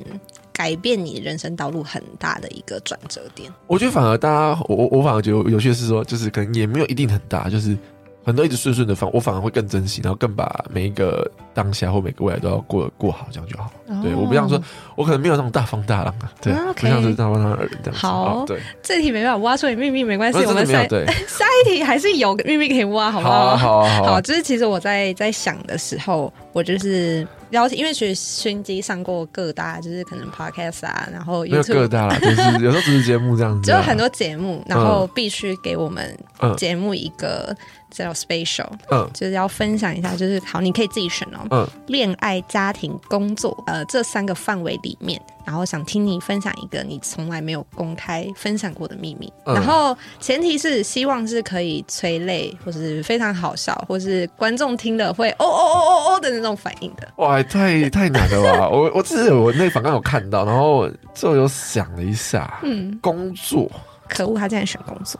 [0.53, 3.51] 改变你人生道路很大的一个转折点？
[3.67, 7.77] 我觉得反而大家，我我反而觉得有趣的是说，就是可能也没有一定很大，就是。
[8.23, 13.71] 很多一直顺顺的放，我反而会更珍惜，然后更把每一个当下或每个未来都要过过好，这样就好。
[13.89, 14.01] Oh.
[14.01, 14.61] 对，我不像说，
[14.95, 16.81] 我可能没有那种大风大浪啊，对，okay.
[16.81, 18.05] 不像是大风大浪的人这样子。
[18.05, 23.57] 好，对，这题没办法挖出你秘密，没关系，我们下下一题还是有秘密可以挖，好不好？
[23.57, 27.27] 好，好，好，好，好，就是其实我在在想的时候，我就是。
[27.51, 36.17] 了解，因为其实勋基上过各大，就是可能 podcast 啊，然后有各大啦，就是 有时候只是节目这样子，就很多节目，然后必须给我们
[36.55, 37.53] 节目一个
[37.91, 45.21] 叫 special，嗯，就是要分享一下，就是好，你可以自己选哦，嗯，恋爱、家庭、工作，呃，这三个范围里面。
[45.43, 57.07] 然后想听你分享一个你从来没有公开分享过的秘密，嗯、然后前提是希望是可以催泪，或是非常好笑，或是观众听了会哦哦哦哦哦的那种反应的。
[57.15, 58.69] 哇，太太难了吧！
[58.69, 63.69] 我我只是我那访刚有看到，然后就有想了一下，嗯，工作，
[64.07, 65.19] 可恶，他竟然选工作，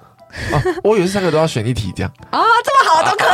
[0.52, 3.26] 啊、我以为是三个都要选一题这样啊、哦，这么好都可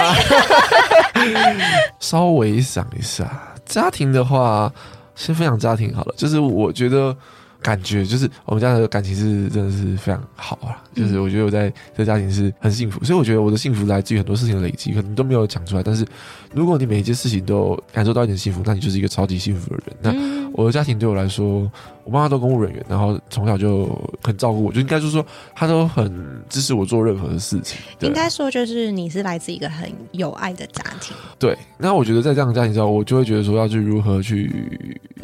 [1.24, 1.62] 以。
[2.00, 4.72] 稍微想一下，家庭的话。
[5.20, 7.18] 先分享家庭好了，就是我觉得
[7.60, 16.06] 感觉就是我们家的感情是真的是非常好啊，就是我觉得我在这个家庭是很幸福，所以我觉得我的幸福来自于很多事情的累积，可能都没有讲出来，但是
[16.54, 19.98] 如果你每一件事情都感受到一点幸福，那你就是一个超级幸福的人。
[20.04, 21.68] 那我的家庭对我来说。
[22.08, 23.86] 我妈妈都公务人员，然后从小就
[24.24, 27.78] 很照顾我，就应该就是说，她都很支持我做任何的事情。
[28.00, 31.14] 应该说，就是你是来自一个很有爱的家庭。
[31.38, 34.50] 对，那我觉得在这样的家庭之后，我就会觉得说，要去如何去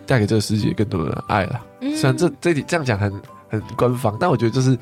[0.05, 1.61] 带给这个世界更多的爱了。
[1.79, 3.09] 嗯、虽然这这这样讲很
[3.47, 4.77] 很官方，但我觉得就是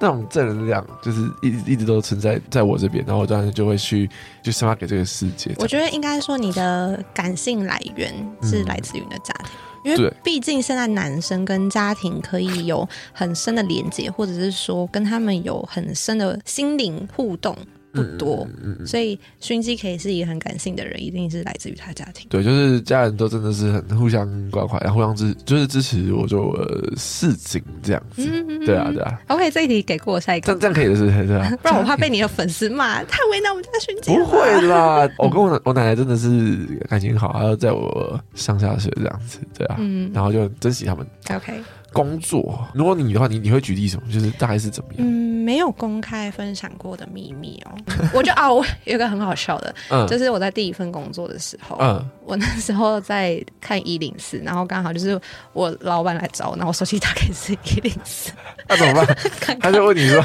[0.00, 4.08] 那种正能量，就是一直一直都存在在我这边，然后我当然就会去
[4.42, 5.54] 就散发给这个世界。
[5.58, 9.52] 我觉得应该说，你的感性来源是来自于你的家庭。
[9.52, 17.56] 嗯因为毕竟现在男生跟家庭可以有很深的连接，或者是说跟他们有很深的心灵互动。
[17.94, 22.26] 不多，嗯嗯、所以勋基可以是一个很感性的人，一定是来自于他家庭。
[22.28, 26.54] 对，就是家人都真的是很互相关怀，然后互相支，就是支持我做
[26.96, 28.22] 事情这样子。
[28.66, 29.20] 对啊，对啊。
[29.28, 30.52] OK，这一题给过，下一个。
[30.52, 31.50] 这这样可以的是，是吧？
[31.62, 34.12] 不然我怕被你的粉丝骂，太为难我们家勋基。
[34.14, 39.76] 不会啦， 我跟我我奶奶真的是感情好，还要在我上下学这样子，对啊。
[39.78, 40.10] 嗯。
[40.12, 41.06] 然后就珍惜他们。
[41.30, 41.52] OK。
[41.92, 44.02] 工作，如果你的话，你你会举例什么？
[44.12, 45.06] 就是大概是怎么样？
[45.08, 47.72] 嗯，没有公开分享过的秘密哦。
[48.14, 55.20] 我就啊，我有个很好笑的，嗯，就是我在第一份工作的时候，嗯，我那时候在看一零四，然后刚好就是
[55.52, 58.32] 我老板来找我，然后我手机打开是 一零四，
[58.66, 59.06] 那怎么办？
[59.40, 60.20] 看看他就问你说：“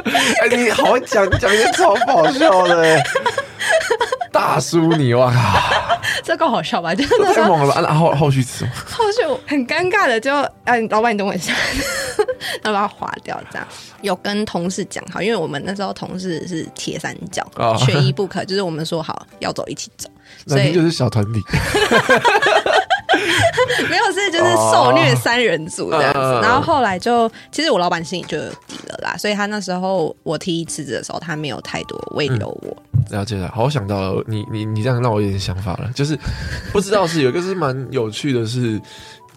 [0.42, 3.02] 哎、欸，你好会讲，讲一些超搞笑的。”
[4.30, 5.96] 大叔你，你哇靠！
[6.22, 6.92] 这够好笑吧？
[6.94, 7.80] 就是太猛了吧！
[7.80, 11.52] 然后后续吃后续很尴尬的就，就嗯，老板你等我一下，
[12.62, 13.40] 然后把它划掉。
[13.50, 13.66] 这样
[14.02, 20.08] 有跟同事讲好，因为我们那时候同事是铁三角，哦、缺一不可，就是我们说好要走一起走，
[20.46, 21.40] 所以就是小团体。
[23.88, 26.18] 没有，是就是受虐三人组这样子。
[26.18, 32.76] 哦、然后后来就，其实我老板心里就有底了啦，所以他那时候我提议辞职的时候，他没有太多慰留我。
[32.92, 36.18] 嗯、了解了，好想到了你你你这样让我有点想法了，就是
[36.72, 38.80] 不知道是有一个是蛮有趣的是，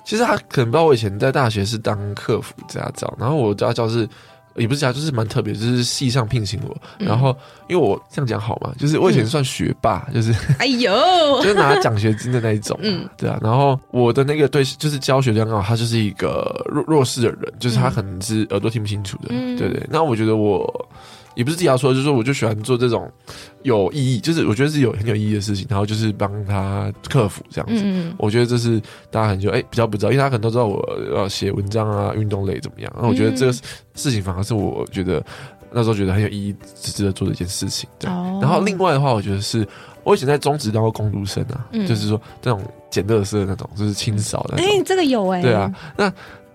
[0.08, 4.08] 其实他可能不知道我以前在大学是当客服家教，然后我家教是。
[4.56, 7.30] 也不是家，就是蛮特别，就是系上聘请我，嗯、然后
[7.68, 10.92] 因为我这样讲好嘛，就是我以前算学霸，嗯、就是哎呦，
[11.44, 20.90] 就是拿奖学金的那一种， 嗯，对啊，然后我的那个对，就是教学刚好他就是一个弱弱势的人，就是他可能是耳朵听不清楚的，对对，那我觉得我。
[21.38, 23.08] 也不是自己要说，就是说我就喜欢做这种
[23.62, 27.84] 有意义，就是我觉得是有很有意义的事情，然后就是帮他克服这样子。
[27.86, 30.84] 嗯，我觉得这是大家很就哎、欸、比较不知道，因为他可能都知道我
[31.16, 32.92] 要写文章啊，运动类怎么样。
[33.00, 35.24] 那我觉得这个事情反而是我觉得
[35.72, 37.88] 那时候觉得很有意义、值得做的一件事情。
[38.00, 38.10] 对。
[38.10, 39.64] 哦、然后另外的话，我觉得是
[40.04, 44.56] 我以前在中职当过工读生啊，嗯、就是说这种捡垃圾的那种，就是清扫的。
[44.58, 45.44] 哎、欸，这个有哎、欸。
[45.44, 46.12] 对啊，那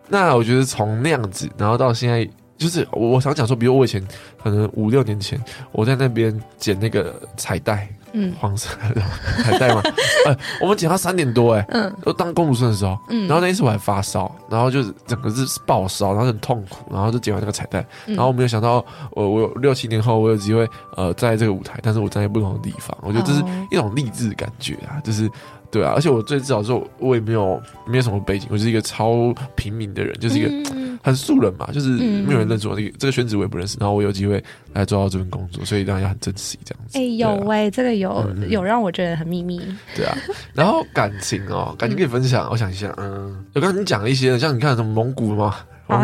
[0.09, 2.29] 那我觉得从那样子，然后到现在。
[2.63, 4.01] 就是我我想讲说，比如我以前
[4.41, 9.03] 可能五六年前，我在那边捡那个彩带，嗯， 黄色的
[9.43, 9.83] 彩带嘛，
[10.27, 25.29] 哎，我们捡到三点多，哎，嗯，就当公主生的时候，嗯，然后那一次我还发烧，然后就是整个是爆烧，然后很痛苦，然后就捡完那个彩带，然后我没有想到，我我有六七年后我有机会呃在这个舞台，但是我站在不同的地方，我觉得这是一种励志的感觉啊，就是。
[25.73, 30.71] 对啊，而且我最至少说，我也没有没有什么背景，我就是一个超平民的人，就是一个
[31.03, 32.77] 很素人嘛，就是没有人认识我。
[32.77, 36.99] 这个这个选址我也不认识，然后我有机会来做到这份工作，所以大家很珍惜这样子。
[36.99, 39.63] 哎、欸，有哎、啊，这个有、嗯、有让我觉得很秘密。
[39.97, 40.15] 对啊，
[40.53, 42.47] 然后感情哦，感情可以分享。
[42.47, 45.57] 嗯、我想一下，嗯，我刚刚你讲了一些，像你看什么蒙古吗？
[45.89, 45.99] 然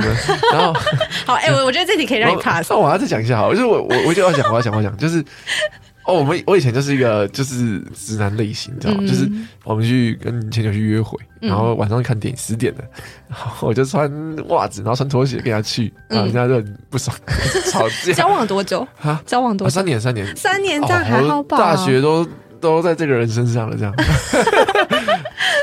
[0.64, 0.72] 后
[1.26, 2.70] 好，哎、欸，我我觉得这题可以让你 pass。
[2.70, 5.22] 那我还要再讲一下好，就是我我我就要讲，我要讲，我要讲，就是。
[6.08, 9.00] 哦，我们我以前就是一个就是直男类型，你知道吗？
[9.02, 9.30] 嗯、就是
[9.62, 12.82] 我们去跟前女友去约会，然后晚上看电影十点的，
[13.28, 14.10] 然后我就穿
[14.48, 17.14] 袜子，然后穿拖鞋跟他去，然后人家就很不爽，
[17.70, 18.12] 吵架。
[18.16, 18.88] 交往多久？
[19.02, 19.70] 啊，交往多久？
[19.70, 21.58] 三年，三年，三年，这样还好吧？
[21.58, 22.26] 大学都
[22.58, 23.94] 都在这个人身上了，这样。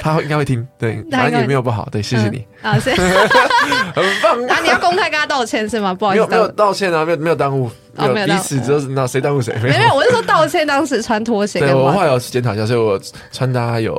[0.01, 2.45] 他应该会听，对，反正也没有不好，对，谢谢你。
[2.61, 4.39] 啊，谢谢，很棒。
[4.47, 5.91] 啊，你要公开跟他道歉是吗？
[5.91, 7.71] 不好意思，没有没有道歉啊，没有没有耽误。
[7.95, 9.55] 没有彼此就是那谁耽误谁？
[9.61, 11.59] 没有，我是说道歉，当时穿拖鞋。
[11.59, 12.99] 对，我后来有检讨一下，所以我
[13.31, 13.93] 穿搭有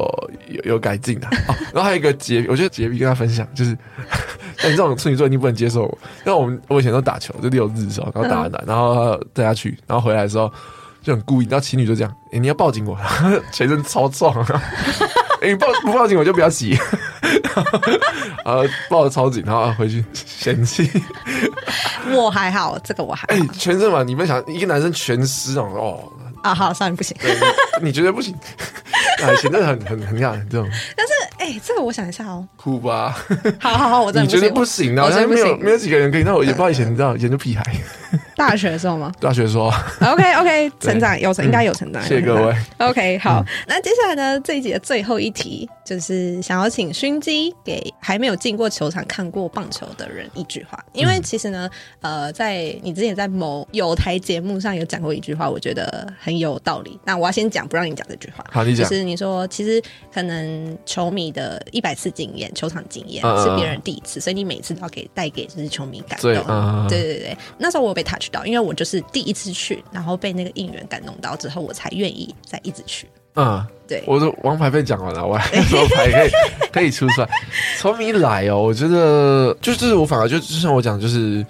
[0.48, 1.26] 有有改进的。
[1.48, 3.76] 哦， 然后还有一个洁，我觉得洁癖跟他分享，就是
[4.58, 5.98] 像 你这种处女座，你不能接受我。
[6.26, 10.52] 因为我们我以前都打球，就六日的时候，然后打完打，然后带他去，然后回来的时候
[11.02, 12.98] 就很故意，然后情侣就这样，哎，你要抱紧我，
[13.52, 14.34] 全身超壮，
[15.40, 16.78] 哎，你抱不抱紧我就不要洗。
[18.44, 20.88] 然后抱的超紧，然后回去嫌弃。
[22.14, 23.26] 我还好，这个我还好。
[23.28, 26.12] 哎、欸，全身嘛，你们想一个男生全湿哦哦。
[26.42, 27.16] 啊，好，算了，不行。
[27.82, 28.34] 你觉得不行？
[29.22, 30.68] 哎，真的很很很吓人这种。
[30.96, 32.46] 但是，哎、欸，这个我想一下哦。
[32.56, 33.16] 哭吧。
[33.58, 35.04] 好好好，我真的你觉得不行啊？
[35.04, 36.22] 好像没有没有几个人可以。
[36.22, 37.64] 那我也不知道以前你知道以前就屁孩。
[38.36, 39.10] 大学的时候吗？
[39.18, 42.02] 大学时候，OK OK， 成长有成，应该有成长。
[42.02, 42.54] 谢谢各位。
[42.78, 44.40] OK，好，那接下来呢？
[44.40, 51.68] 这一集的最后一题就是想要请勋基给还没有进过球场看过棒球的人一句话，因为其实呢，
[52.02, 57.00] 呃，在你之前在某有台节目上有讲过一句话，我觉得很有道理。
[57.04, 58.44] 那我要先讲，不让你讲这句话。
[58.52, 58.86] 好，你讲。
[58.88, 66.32] 就是你说，其实可能球迷的一百次经验，球场经验是别人第一次，所以你每次都要给带给就是球迷感动。
[66.88, 73.08] 对对对，那时候我有被 touch 到，因为我就是第一次去，然后被那个应援感动到之后，我才愿意再一直去。
[73.34, 76.30] 嗯，对，我的王牌被讲完了，我还 有牌可以
[76.72, 77.28] 可以出出来？
[77.78, 81.44] 从你来哦，我觉得就是我反而就就像我讲，就是。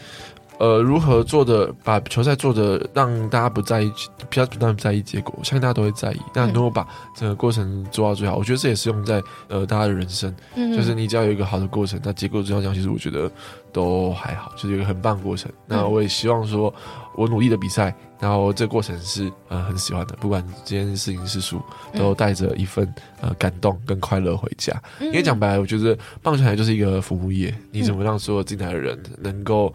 [0.58, 3.92] 呃，如何做的把球赛做的让大家不在意，
[4.30, 6.20] 比较不那么在意结果，我相信大家都会在意。
[6.34, 13.30] 那如果把整个过程做到最好，我觉得这也是用在呃大家的人生，嗯、就是你只要有一个好的过程，那结果这样讲，其实我觉得
[13.70, 15.52] 都还好，就是一个很棒的过程。
[15.66, 16.72] 那我也希望说，
[17.14, 21.60] 我努力的比赛，然后这个过程是呃很喜欢的，不管这件事情是输，
[21.92, 22.90] 都带着一份
[23.20, 24.72] 呃感动跟快乐回家。
[25.00, 29.70] 因为讲白了，我觉得棒球台就是一个服务业，你怎么让所有进来的人能够。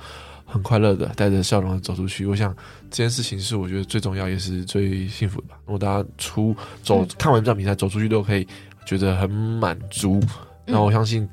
[0.52, 2.54] 很快乐的带着笑容走出去，我想
[2.90, 5.58] 这件事情是我觉得最重要也是最幸福的吧。
[5.66, 8.46] 如果大家出走看完这场比赛走出去都可以
[8.86, 10.22] 觉得很满足，
[10.66, 11.28] 那我相信，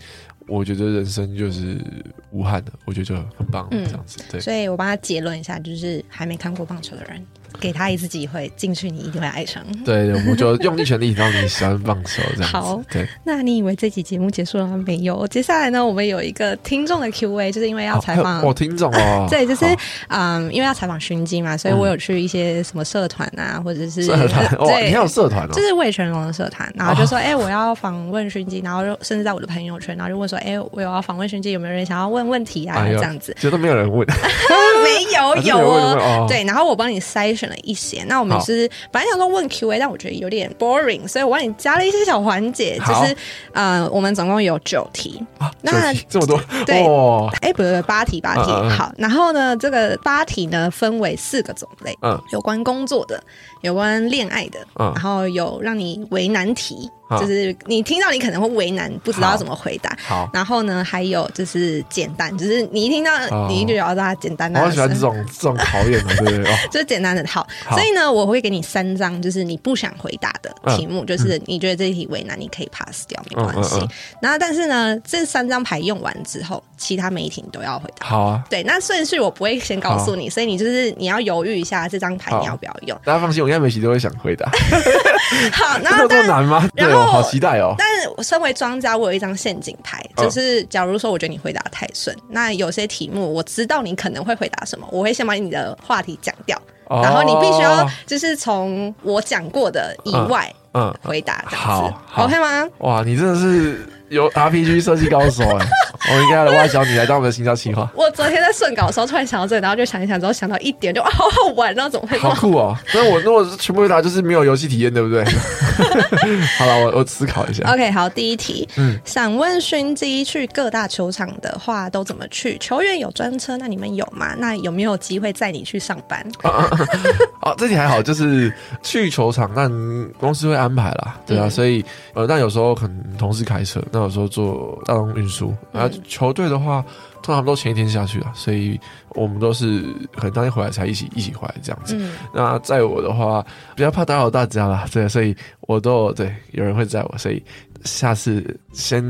[0.47, 1.85] 我觉得人生就是
[2.31, 4.19] 无憾的，我觉得就很棒这样子。
[4.31, 7.27] 对，所以我帮他结论一下，就是还没看过棒球的人。
[7.61, 9.63] 给他一次机会进去，你一定会爱上。
[9.85, 12.57] 对，我就用尽全力让你喜欢棒球这样子。
[12.57, 13.07] 好，对。
[13.25, 14.83] 那你以为这期节目结束了吗？
[14.87, 15.27] 没有。
[15.29, 19.27] 接下来呢，我们有一个听众的 Q&A，就是因为要采访我听众哦。
[19.31, 19.65] 对，就是
[20.09, 24.49] 嗯，因为要采访勋基嘛，所以我有去一些什么社团啊，或者是社团。
[24.67, 25.53] 对，你还有社团哦。
[25.53, 32.87] 就是魏全龙的社团，然后就说，哎，我要访问勋基，然后就甚至在我的朋友圈，然后就问说，哎，我有要访问勋基，有没有人想要问问题啊？
[32.87, 34.07] 这样子，觉得没有人问。
[34.09, 36.27] 没有，有哦。
[36.29, 38.29] 对，然后我帮你筛选了一些，那我。
[38.29, 42.79] 我们是本来想说问 Q&A，但我觉得有点 boring，所以我帮你加了一些小环节。
[42.87, 43.17] 就是
[43.55, 48.51] 呃，我们总共有九题，啊、那这么多，对，哎哦、欸，不对，八题，八题。
[48.51, 53.19] 嗯嗯好，然后呢，这个八题呢分为四个种类，嗯，有关工作的，
[53.63, 56.91] 有关恋爱的，嗯，然后有让你为难题。
[57.11, 59.97] 就是你听到你可能会为难，不知道要怎么回答。
[60.07, 63.11] 好，然后呢，还有就是简单，就是你一听到
[63.49, 64.61] 你一定要让它 简单的。
[64.61, 67.47] 我喜欢这种这种考验的，对不对就是简单的好。
[67.71, 73.77] 所以呢，我会给你三张，就是你不想回答的题目，就是你觉得这一题为难，你可以 pass 掉，没关系。
[74.21, 78.07] 然后，但是呢，这三张牌用完之后，其他每一题你都要回答。
[78.07, 78.45] 好啊。
[78.51, 82.99] 对，那顺序我不会先告诉你，所以你就是你要犹豫一下这张牌你要不要用。
[83.05, 84.51] 大家放心，我应该每题都会想回答。
[85.53, 86.69] 好，那 这么难吗？
[86.75, 87.75] 对哦，好期待哦。
[87.79, 102.69] 但是我身为庄家，我有一张陷阱牌，就是假如说我觉得你回答太顺，那有些题目我知道你可能会回答什么，我会先把你的话题讲掉，然后你必须要就是从我讲过的以外，嗯，回答这样子，好，OK 吗？
[102.79, 103.87] 哇，你真的是。
[104.09, 105.67] 有 RPG 设计高手哎，
[106.15, 107.91] 我应该来挖角你来当我们的行销企划。
[107.95, 112.19] 我昨天在顺稿的时候突然想到这个，然后就想一想，之后想到一点就啊，好好玩，然后怎么会？
[112.19, 112.77] 好酷哦！
[112.95, 115.25] 那我如果是全部回答，就是没有游戏体验，对不对？
[116.59, 117.71] 好了，我我思考一下。
[117.73, 122.57] OK，好，第一题，嗯，想问勋基去各大球场的话都怎么去？
[122.59, 124.35] 球员有专车，那你们有吗？
[124.39, 126.25] 那有没有机会载你去上班？
[126.43, 129.71] 啊，啊，啊，这题还好，就是去球场，但
[130.19, 133.83] 公司会安排啦，对啊，嗯、所以呃，但有时候可能同事开车。
[134.03, 136.85] 有时候做大众运输，然后球队的话，
[137.23, 138.79] 通常都前一天下去了，所以
[139.11, 139.83] 我们都是
[140.17, 141.97] 可能当天回来才一起一起回来这样子。
[141.99, 147.43] 嗯、那在我的话，比较怕打扰大家啦，对，所以我都对有人会载我，所以
[147.85, 149.03] 下次先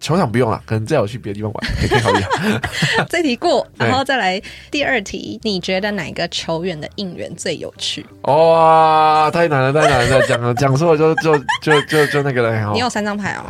[0.00, 2.20] 球场不用了，可能载我去别的地方玩， 可以考虑。
[3.08, 8.04] 这题过，然后再来第二题，你觉得哪个球员的应援最有趣？
[8.22, 12.72] 哇，太难了，太难了，讲了讲错了就就就就就那个了。
[12.72, 13.44] 你有三张牌哦。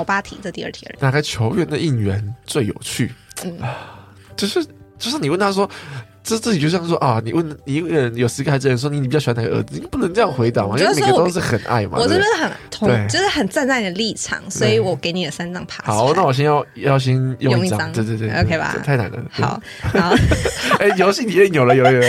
[0.00, 0.96] 有八题，这第二题而已。
[1.00, 3.12] 哪个球员的应援最有趣？
[3.44, 3.58] 嗯，
[4.36, 4.64] 就是
[4.98, 5.68] 就是你问他说，
[6.22, 9.78] 这自己就像说啊，你问一个人有十个孩子，人说你你比较喜欢哪个儿子？
[9.78, 11.98] 你不能这样回答嘛，因为每个都是很爱嘛。
[11.98, 15.82] 我这边很同，就是很站在你的立场，所以我给你了三张牌。
[15.84, 18.76] 好，那我先要要先用一张，对对对，OK 吧？
[18.84, 19.18] 太难了。
[19.30, 20.14] 好，好，
[20.78, 22.06] 哎，游戏体验有了，有了，有了。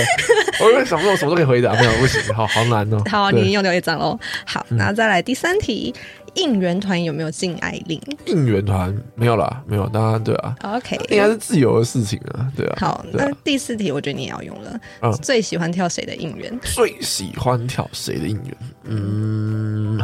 [0.61, 3.01] 我以为什么我什么都可以回答，没有不行，好好难哦。
[3.09, 4.19] 好，你用掉一张喽。
[4.45, 5.93] 好，那再来第三题。
[6.35, 8.01] 应援团有没有禁爱令？
[8.25, 10.55] 应援团没有啦，没有，当然对啊。
[10.63, 12.75] OK，应该是自由的事情啊，对啊。
[12.79, 14.79] 好，那第四题我觉得你也要用了。
[15.03, 16.51] 嗯，最喜欢跳谁的应援？
[16.63, 18.57] 最喜欢跳谁的应援？
[18.85, 20.01] 嗯。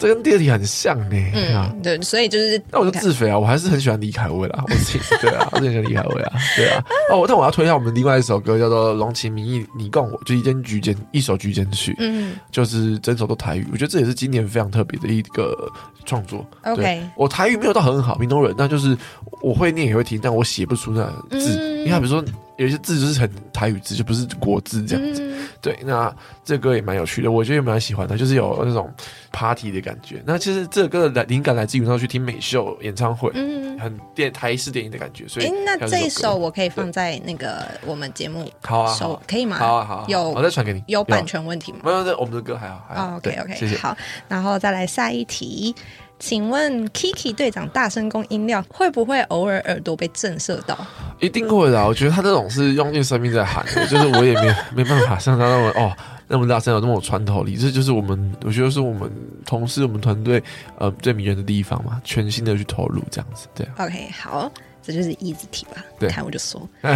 [0.00, 1.16] 这跟第二题很像呢。
[1.34, 6.82] 嗯，对，所以就是那我就自肥啊，我还是很喜欢李凯威啦，我自己 对啊，我很喜欢李凯威啊，对啊。
[7.12, 15.70] 哦，但我要推一下我们另外一首歌，叫做《浓情蜜意你共我》，就一间局间一首局间曲，嗯，就是整首都台语，我觉得这也是今年非常特别的一个
[16.06, 16.46] 创作。
[16.62, 18.96] OK，我台语没有到很好，屏东人，那就是
[19.42, 21.04] 我会念也会听，但我写不出那
[21.38, 22.24] 字，因为他比如说。
[22.60, 25.22] 有些字就是很台语字，就不是国字这样子。
[25.22, 28.92] 嗯、对，那这歌也蛮有趣的，我觉得也蛮喜欢的，就是有那种
[29.32, 30.22] party 的感觉。
[30.26, 35.26] 那其实这个歌的灵感来自于上去听美秀演唱会，嗯，很电台式电影的感觉。
[35.26, 39.56] 所以，那这一首我可以放在那个我们节目好啊，可以吗？
[39.56, 40.84] 好啊，好，有，我再传给你。
[40.86, 41.78] 有版权问题吗？
[41.84, 42.84] 没有，这我们的歌还好。
[42.86, 43.74] 还好 OK OK，谢谢。
[43.78, 43.96] 好，
[44.28, 45.74] 然后再来下一题。
[46.20, 50.78] 请问 Kiki 队长大声公音量会不会偶尔耳朵被震慑到？
[51.18, 55.96] 一定会的，我觉得他这种是用尽生命在喊的，就是我也没没办法像他那么哦
[56.28, 59.10] 那么大声，有那么有穿透力，这就是我们我觉得是我们
[59.44, 60.40] 同事我们团队
[60.78, 63.66] 呃最迷人的地方嘛，全心的去投入这样子，对。
[63.78, 64.52] OK，好。
[64.82, 65.84] 这就是 easy 题吧？
[65.98, 66.60] 对，看我就说。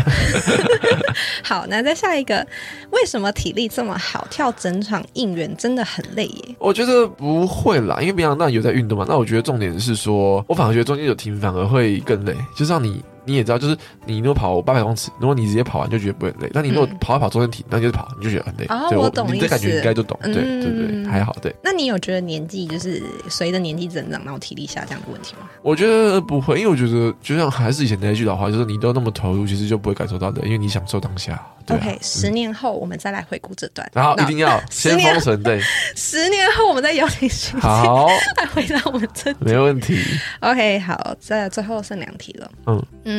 [1.44, 2.46] 好，那再下一个，
[2.90, 6.56] 为什么体力这么好，跳整场应援真的很累耶？
[6.58, 9.04] 我觉得不会啦，因为平常那有在运动嘛。
[9.08, 13.02] 那我觉得重点是说，我反而觉得中间有停反而会更累，就像你。
[13.24, 18.66] 你也知道，就是你如果跑八百公尺，如果你直接跑完就觉得不会很累，但你如果跑一跑中间停，那就是跑，你就觉得很累。
[18.68, 19.32] 哦，我懂。
[19.32, 21.54] 你这感觉应该都懂，对对对，还好对。
[21.62, 25.48] 那你有觉得年纪就是随着年纪增长，然后体力下降的问题吗？
[25.62, 31.42] 我觉得不会，因为我觉得就像还是以前那句老话，就是你都那么投入，其实就不会感受到的，因为你享受当下。
[31.70, 35.58] OK，十年后我们再来回顾这段，然后一定要先封神，对。
[35.96, 38.06] 十年后我们再邀请勋基，好，
[38.36, 39.98] 来回答我们这没问题。
[40.40, 42.50] OK，好，再最后剩两题了。
[42.66, 43.13] 嗯嗯。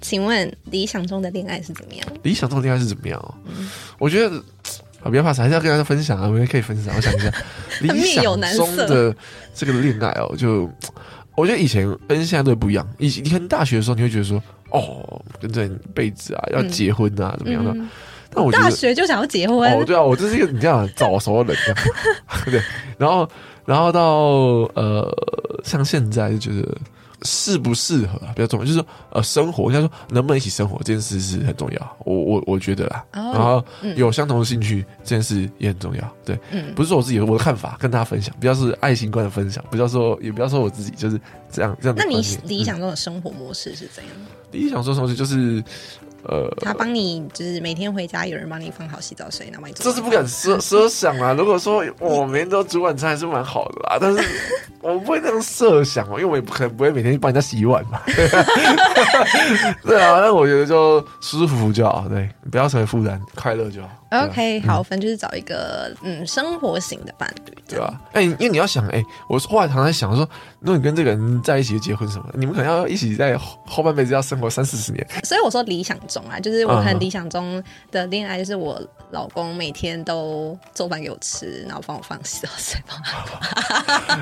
[0.00, 2.06] 请问理想中的恋爱是怎么样？
[2.22, 3.34] 理想中的恋爱是怎么样？
[3.46, 4.36] 嗯，我觉得
[5.02, 6.94] 啊，不要怕，还是要跟大家分享啊，我们也可以分享。
[6.94, 7.32] 我想一下，
[7.80, 8.24] 理想
[8.56, 9.14] 中的
[9.54, 10.70] 这个恋爱哦，就
[11.36, 12.86] 我觉得以前跟现在都不一样。
[12.98, 17.74] 以前你看大学的时候，你会觉得说，哦，跟这一辈子啊，要结婚啊，怎么样的？
[18.36, 19.72] 那我大学就想要结婚。
[19.72, 21.76] 哦，对啊，我就是一个你这样早熟的人，
[22.46, 22.60] 对。
[22.98, 23.28] 然后，
[23.64, 24.02] 然后到
[24.74, 25.08] 呃，
[25.64, 26.76] 像现在就觉得。
[27.24, 33.04] 适不适合啊，比较重要，就是说，呃，生活应该说能不能一起生活这件事是很重要，我我我觉得啦。
[33.12, 33.64] Oh, 然后
[33.96, 41.96] 有相同的兴趣、嗯、这件事也很重要，对，嗯，不是说我自己我的看法跟大家分享，比较是爱情观的分享，不要说也不要说我自己就是这样这样。
[41.98, 44.12] 那你理想中的生活模式是怎样？
[44.18, 45.64] 嗯、理想中的生活模式就是。
[46.26, 49.74] 呃，他帮你就是每天回家，有人帮你放好洗澡水，然后帮你。
[49.74, 51.32] 这是不敢奢奢 想啊！
[51.32, 53.98] 如果说我每天都煮晚餐，还是蛮好的啦。
[54.00, 54.22] 但是
[54.80, 58.00] 我不会那样设想哦，因为我也不可能不会每天去帮人家洗碗嘛。
[59.84, 63.88] 对啊，那我觉得就舒舒服服就好，对，不要成为负担，快乐就好。
[64.10, 68.00] OK，好，反正就是找一个嗯生活型的伴侣，对吧？
[68.12, 70.28] 哎，因为你要想，哎，我后来常常想说，
[70.64, 75.06] 如果你跟这个人在一起结婚什么，你们可能要一起在后半辈子要生活三四十年。
[75.22, 78.80] 所以我说理想中啊，就是我很理想中的恋爱，就是我
[79.14, 84.20] 老公每天都做饭给我吃，然后帮我放洗澡水， 帮他。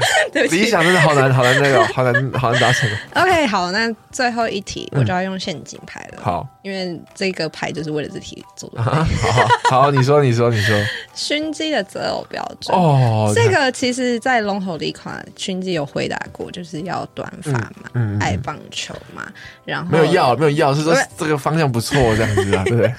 [0.50, 2.88] 理想真的好难，好难那个， 好难，好难达成。
[3.14, 6.22] OK，好，那最后一题我就要用陷阱牌了。
[6.22, 8.82] 好，因为这个牌就是为了这题做的。
[8.82, 9.48] 好好。
[9.70, 10.78] 好，你说，你说，你说，
[11.14, 19.26] 熏鸡的择偶标准哦，这个其实，在龙头里款熏鸡有回答过，就是要短发嘛，嗯嗯、爱棒球嘛，
[19.64, 22.94] 然后没有要，没有要，是说这个方向不错，这样子啊，对不对？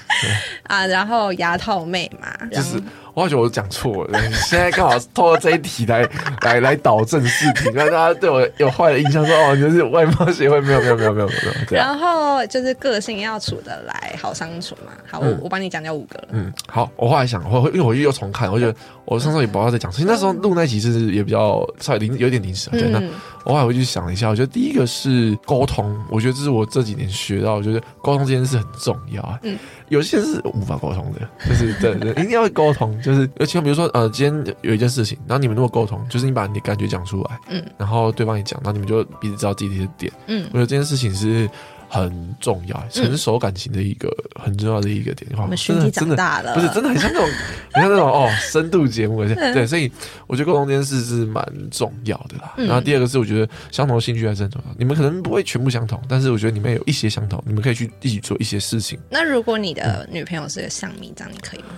[0.64, 2.80] 啊，然后牙套妹嘛，就是。
[3.14, 6.06] 我觉得我讲错了，现在刚好透过这一题来
[6.42, 11.54] 来来导正视听，让大家对我有坏的印象，说哦，你就是外貌协会，没有没有没有没有没有。
[11.70, 14.92] 然后就是个性要处得来，好相处嘛。
[15.08, 16.28] 好，我我帮你讲掉五个了。
[16.32, 22.68] 嗯，好，我后来想，我因为我又重看，我觉得我上次也不知道在讲，所以那时候录那集是也比较稍微临有点临时。
[22.70, 23.00] 对，那
[23.44, 29.38] 我后来回去想了一下，我觉得第一个是沟通，我觉得这是我这几年学到，我觉得沟通这件事很重要啊。
[29.44, 29.56] 嗯。
[29.90, 32.98] 有些人是无法沟通的，就是对对，一定要会沟通。
[33.04, 41.48] 就是而且比如说，呃，今天有一件事情，然后你们如果沟通，就是你把你的感觉讲出来，嗯，然后对方也讲，然后你们就彼此知道自己的点，嗯，我觉得这件事情是。
[41.86, 45.30] 很重要，成熟感情的一个很重要的一个点。
[45.36, 47.28] 我们熏鸡长大了，不是真的很像那种，
[47.72, 49.24] 很像那种哦， 深度节目。
[49.24, 49.92] 对，所以
[50.26, 52.52] 我觉得沟通这件事是蛮重要的啦。
[52.56, 54.74] 然后第二个是，我觉得相同的兴趣还是很重要。
[54.76, 58.98] 你们可能不会全部相同，但是我觉得你们有一些相同，你们可以去一起做一些事情。
[59.08, 61.68] 那如果你的女朋友是个象迷，这样你可以吗？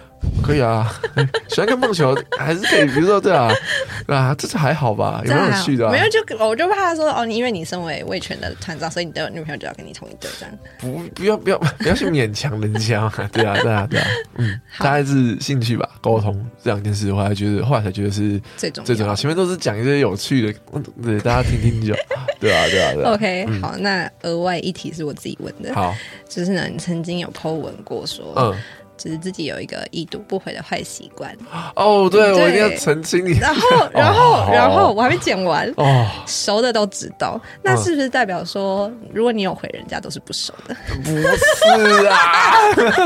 [0.42, 0.92] 可以啊，
[1.48, 2.86] 喜欢看棒球还是可以。
[2.86, 3.50] 比如说，对啊，
[4.06, 5.90] 啊，这是还好吧，有没有趣的？
[5.90, 10.54] 没有，就我就怕说哦，你因为你身为魏权的团长，所以你的女朋友就要跟你同一队这样。
[10.78, 13.10] 不，不要，不要，不要去勉强人家。
[13.32, 14.06] 对啊，对啊，对啊。
[14.36, 19.14] 嗯，大概是兴趣吧，沟通这两件事，我还觉得后来才觉得是最重最重要。
[19.14, 20.58] 前面都是讲一些有趣的，
[21.02, 21.94] 对大家听听就。
[22.38, 23.12] 对啊，对啊，对啊。
[23.12, 25.74] OK，好，那额外一题是我自己问的。
[25.74, 25.94] 好，
[26.28, 28.54] 就是呢，你曾经有 po 文过说，嗯。
[28.96, 31.36] 就是自己有一个已读不回的坏习惯
[31.74, 33.38] 哦，对，我一定要澄清你。
[33.38, 40.76] 然后，然后，然后我还没讲完哦，熟的都知道，那是不是代表说，如果你有回人家，都是不熟的？
[41.04, 42.16] 不是啊，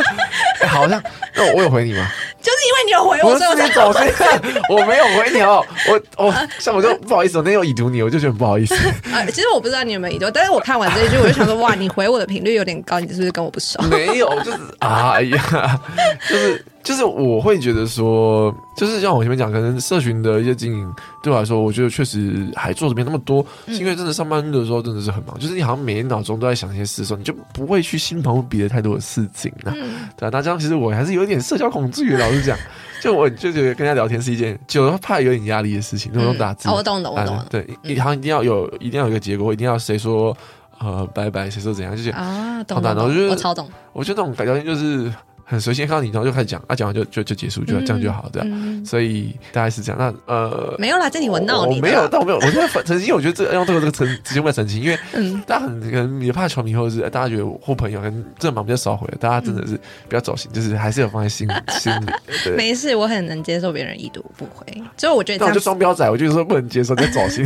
[0.68, 1.02] 好像
[1.34, 2.08] 那我有回你吗？
[2.42, 3.92] 就是因为你有回我，所以我才走。
[4.70, 8.74] 我没有回你哦，我我像我就不好意思，我那天有已读你，我就觉得不好意思。
[9.12, 13.80] 啊， 其实我不知道你有没有已读，但是我看完这一句，我就想说，哇，你回我的频率有点高，你是不是跟我不熟？
[13.90, 15.80] 没有，就是哎呀。
[16.28, 29.70] 就是就是，我会觉得说，就是像我前面讲，可能社群的一些经营对我来说，我觉得确实还做的没那么多，是因为真的上班的时候真的是很忙，就是你好像每天脑中都在想一些事的时候，你就不会去心疼别的太多的事情啊。
[30.16, 32.58] 对啊，那这样其实我还是有点社交恐惧的，老实讲，
[33.00, 36.68] 就我就觉得跟人家聊天是一件，就怕有点压力的事情，那种打字。
[36.68, 37.40] 我懂的，我懂。
[37.48, 40.36] 对，你好像一定要有，一定要有一个结果，一定要谁说
[40.80, 42.90] 呃拜拜，谁说怎样，就是啊，懂的。
[43.04, 43.68] 我觉得我超懂。
[43.92, 45.12] 我觉得那种改聊天就是。
[45.50, 48.48] 很随性，看到你然后就开始讲，啊，讲完就就就结束，就这样就好，这样。
[48.48, 49.98] 嗯、所以大概是这样。
[49.98, 51.74] 那呃，没有啦，这里我闹你。
[51.74, 52.38] 我没有，但我没有。
[52.38, 54.96] 我觉得澄清，我觉得这个用这个这个澄直接问澄清，因为
[55.48, 62.06] 大家很可能也怕球迷或者是大家觉得或朋友，可能这忙比较少回，大家真的是比较走心，就是还是有放在心心里。
[62.44, 64.64] 对，没事，我很能接受别人已读不回，
[64.96, 65.44] 所以我觉得。
[65.44, 67.44] 那我就双标仔，我就是说不能接受就走心，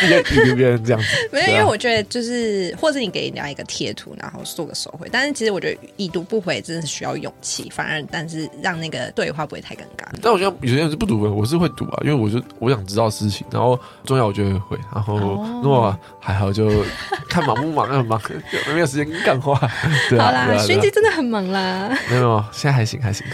[0.00, 1.06] 直接已读别人这样子。
[1.30, 8.24] 没有，因为我觉得就是，或者你给人家一个贴图，然后做个手绘，但是其实我觉得已读不回真的是需要勇气，反而但。
[8.34, 10.04] 是让那个对话不会太尴尬。
[10.22, 15.18] 但我觉得有些人是不读的，我是会读啊，因为我就我想知道事情，然后重要我就会回，然后
[15.62, 16.68] 如果还好就
[17.28, 18.20] 看忙不忙，很忙
[18.72, 19.60] 没有时间干话。
[20.08, 21.96] 对啊，好啦，熏鸡真的很忙啦。
[22.10, 23.24] 没有，现在还行还行。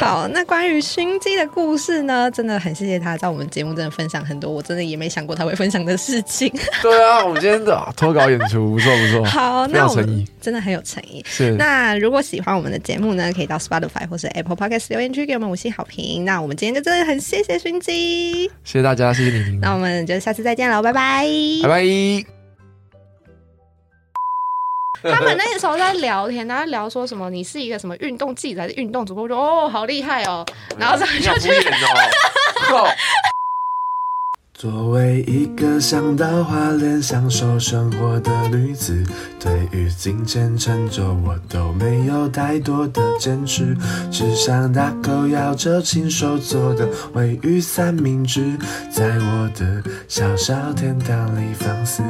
[0.00, 6.48] 好，那关于熏鸡的故事呢，真的很谢谢他在我们节目真的分享很多，我真的也没想过他会分享的事情。
[6.80, 11.22] 对啊，我们今天的脱稿演出不错不错，好，那我们真的很有诚意。
[11.26, 16.24] 是，那如果喜欢我们的节目呢，可以到 Spotify 或是 Apple Podcast 留言区给我们五星好评。
[16.24, 19.58] 那我们今天就真的很谢谢熏鸡，谢谢大家，谢谢你。
[19.58, 21.26] 那我们就下次再见了，拜拜，
[21.62, 21.84] 拜拜。
[25.02, 29.24] 他们那时候在聊天，然后聊说什么你是一个什么运动记者还是运动主播？
[29.24, 30.44] 我说哦，好厉害哦，
[30.78, 31.70] 然后这样就 觉得。
[34.56, 39.04] 作为一个想到花莲享受生活的女子，
[39.38, 43.76] 对于金钱成就我都没有太多的坚持，
[44.10, 48.56] 只想大口咬着亲手做的鮪鱼三明治，
[48.90, 52.02] 在我的小小天堂里放肆，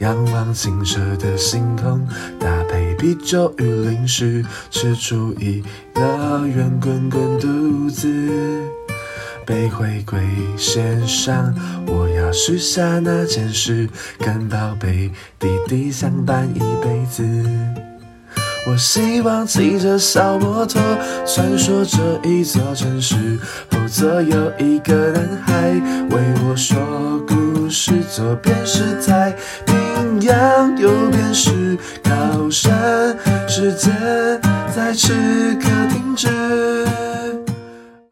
[0.00, 2.06] 仰望清澈的星空，
[2.38, 5.64] 搭配啤酒与零食，吃出一
[5.94, 8.06] 个圆滚滚肚子。
[9.46, 10.20] 被回归
[10.56, 11.54] 线上，
[11.86, 13.88] 我要许下那件事，
[14.18, 17.22] 跟宝贝弟弟相伴一辈子。
[18.66, 20.80] 我希望骑着小摩托，
[21.26, 23.38] 穿梭这一座城市，
[23.70, 25.70] 后座有一个男孩
[26.10, 26.78] 为我说
[27.28, 29.36] 故事，左边是太
[29.66, 33.14] 平洋，右边是高山，
[33.46, 33.92] 时间
[34.74, 35.12] 在此
[35.60, 36.28] 刻停止。